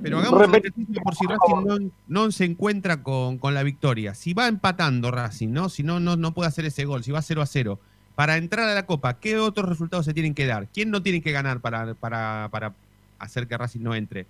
[0.00, 4.14] Pero hagamos el ejercicio por si Racing no, no se encuentra con, con la victoria.
[4.14, 5.68] Si va empatando Racing, ¿no?
[5.68, 7.80] Si no, no, no puede hacer ese gol, si va 0 a 0.
[8.14, 10.68] Para entrar a la Copa, ¿qué otros resultados se tienen que dar?
[10.68, 12.74] ¿Quién no tiene que ganar para, para, para
[13.18, 14.26] hacer que Racing no entre?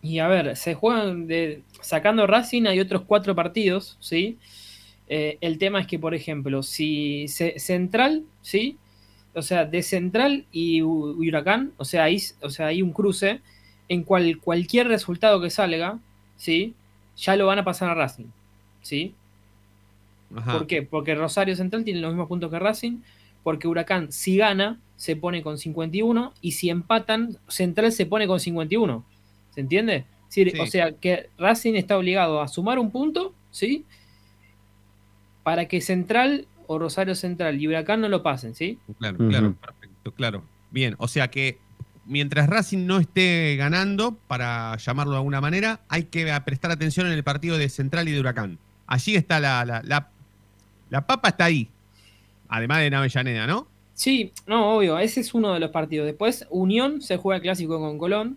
[0.00, 4.38] Y a ver, se juegan de, sacando Racing, hay otros cuatro partidos, ¿sí?
[5.08, 8.76] Eh, el tema es que, por ejemplo, si se- Central, ¿sí?
[9.34, 13.40] O sea, de Central y Hu- Huracán, o sea, hay, o sea, hay un cruce
[13.88, 15.98] en cual cualquier resultado que salga,
[16.36, 16.74] ¿sí?
[17.16, 18.26] Ya lo van a pasar a Racing,
[18.82, 19.14] ¿sí?
[20.34, 20.58] Ajá.
[20.58, 20.82] ¿Por qué?
[20.82, 22.98] Porque Rosario Central tiene los mismos puntos que Racing,
[23.42, 28.40] porque Huracán, si gana, se pone con 51, y si empatan, Central se pone con
[28.40, 29.04] 51.
[29.54, 30.04] ¿Se entiende?
[30.52, 30.60] Sí.
[30.60, 33.84] O sea, que Racing está obligado a sumar un punto, ¿sí?
[35.48, 38.78] Para que Central o Rosario Central y Huracán no lo pasen, ¿sí?
[38.98, 40.44] Claro, claro, perfecto, claro.
[40.70, 41.56] Bien, o sea que
[42.04, 47.14] mientras Racing no esté ganando, para llamarlo de alguna manera, hay que prestar atención en
[47.14, 48.58] el partido de Central y de Huracán.
[48.86, 50.10] Allí está la, la, la,
[50.90, 51.70] la papa está ahí.
[52.50, 53.68] Además de Navellaneda, ¿no?
[53.94, 56.04] Sí, no, obvio, ese es uno de los partidos.
[56.04, 58.36] Después, Unión se juega el clásico con Colón,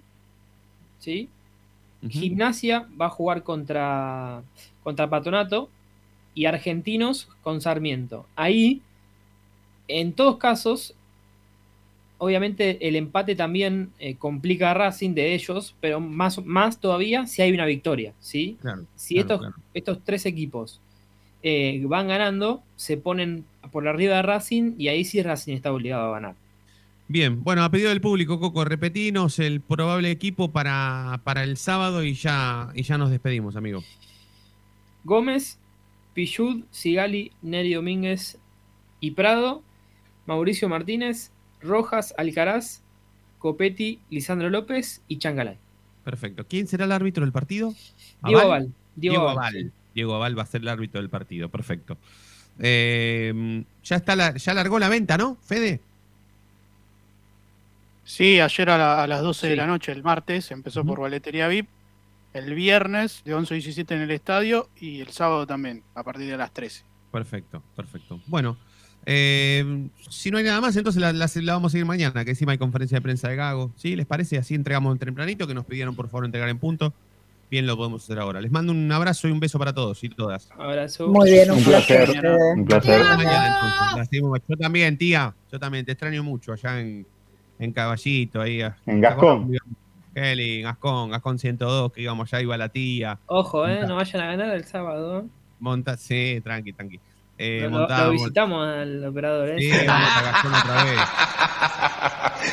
[1.00, 1.28] ¿sí?
[2.08, 4.44] Gimnasia va a jugar contra,
[4.82, 5.70] contra Patronato
[6.34, 8.26] y Argentinos con Sarmiento.
[8.36, 8.82] Ahí,
[9.88, 10.96] en todos casos,
[12.18, 17.42] obviamente el empate también eh, complica a Racing de ellos, pero más, más todavía si
[17.42, 18.58] hay una victoria, ¿sí?
[18.62, 18.86] Claro.
[18.96, 19.56] Si claro, estos, claro.
[19.74, 20.80] estos tres equipos
[21.44, 26.10] eh, van ganando, se ponen por arriba de Racing y ahí sí Racing está obligado
[26.10, 26.36] a ganar.
[27.08, 32.04] Bien, bueno, a pedido del público, Coco, repetinos el probable equipo para, para el sábado
[32.04, 33.84] y ya, y ya nos despedimos, amigo.
[35.04, 35.58] Gómez,
[36.14, 38.38] Pichud, Sigali, Neri Domínguez
[39.00, 39.64] y Prado,
[40.26, 41.32] Mauricio Martínez,
[41.62, 42.82] Rojas, Alcaraz,
[43.40, 45.58] Copetti, Lisandro López y Changalay.
[46.04, 46.46] Perfecto.
[46.48, 47.74] ¿Quién será el árbitro del partido?
[48.24, 48.72] Diego Aval.
[48.96, 49.38] Diego, Diego Aval.
[49.56, 51.50] Aval, Diego Aval va a ser el árbitro del partido.
[51.50, 51.98] Perfecto.
[52.60, 55.80] Eh, ya está la, ya largó la venta, ¿no, Fede?
[58.04, 61.48] Sí, ayer a, la- a las 12 de la noche, el martes, empezó por Boletería
[61.48, 61.68] VIP.
[62.34, 66.28] El viernes de 11 a 17 en el estadio y el sábado también, a partir
[66.30, 66.84] de las 13.
[67.12, 68.22] Perfecto, perfecto.
[68.28, 68.58] Bueno,
[69.06, 72.32] eh, si no hay nada más, entonces la, la- la vamos a seguir mañana, que
[72.32, 73.72] encima hay conferencia de prensa de Gago.
[73.76, 73.96] ¿Sí?
[73.96, 74.38] ¿Les parece?
[74.38, 76.94] Así entregamos tempranito, que nos pidieron por favor entregar en punto.
[77.50, 78.40] Bien, lo podemos hacer ahora.
[78.40, 80.50] Les mando un abrazo y un beso para todos y todas.
[80.58, 81.10] Abrazo.
[81.10, 82.10] Muy bien, un, Un placer,
[82.56, 83.04] un placer.
[83.04, 84.08] Mañana.
[84.48, 85.36] Yo también, tía.
[85.52, 85.84] Yo también.
[85.86, 87.06] Te extraño mucho allá en,
[87.60, 88.40] en Caballito.
[88.40, 89.52] Ahí, En Gascón.
[90.14, 93.18] Kelly, Gascón, Gascón 102, que íbamos allá, iba la tía.
[93.28, 95.26] Ojo, eh, no vayan a ganar el sábado.
[95.60, 97.00] Monta, sí, tranqui, tranqui.
[97.38, 99.56] Eh, Lo- visitamos al operador, eh.
[99.60, 101.00] Sí, vamos a Gascón otra vez.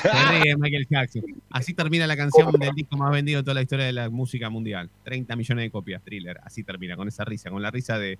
[0.03, 1.23] Se ríe Michael Jackson.
[1.51, 4.49] Así termina la canción del disco más vendido de toda la historia de la música
[4.49, 4.89] mundial.
[5.05, 6.39] 30 millones de copias, thriller.
[6.45, 8.19] Así termina, con esa risa, con la risa de,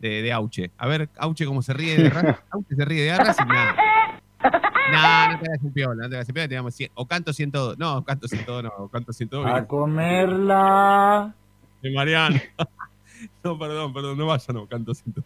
[0.00, 0.70] de, de Auche.
[0.78, 2.32] A ver, Auche, ¿cómo se ríe de Racing?
[2.50, 3.76] Auche se ríe de Racing, nada.
[4.42, 6.90] No, no te hagas el piola, no te hagas el piola, te damos 100.
[6.94, 7.78] O canto 102.
[7.78, 9.46] No, canto 102, no, canto 102.
[9.46, 11.34] A comerla.
[11.82, 12.40] De Mariano.
[13.44, 15.22] No, perdón, perdón, no vaya, no, canto 102.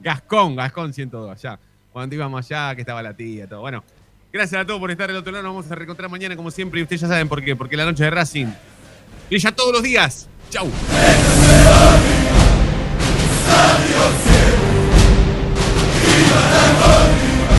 [0.00, 1.60] Gascón, Gascón 102, allá.
[1.92, 3.60] Cuando íbamos allá, que estaba la tía, todo.
[3.60, 3.84] Bueno,
[4.32, 5.44] gracias a todos por estar del otro lado.
[5.44, 7.54] Nos vamos a reencontrar mañana, como siempre, y ustedes ya saben por qué.
[7.54, 8.48] Porque la noche de Racing
[9.28, 10.28] brilla todos los días.
[10.50, 10.68] Chau.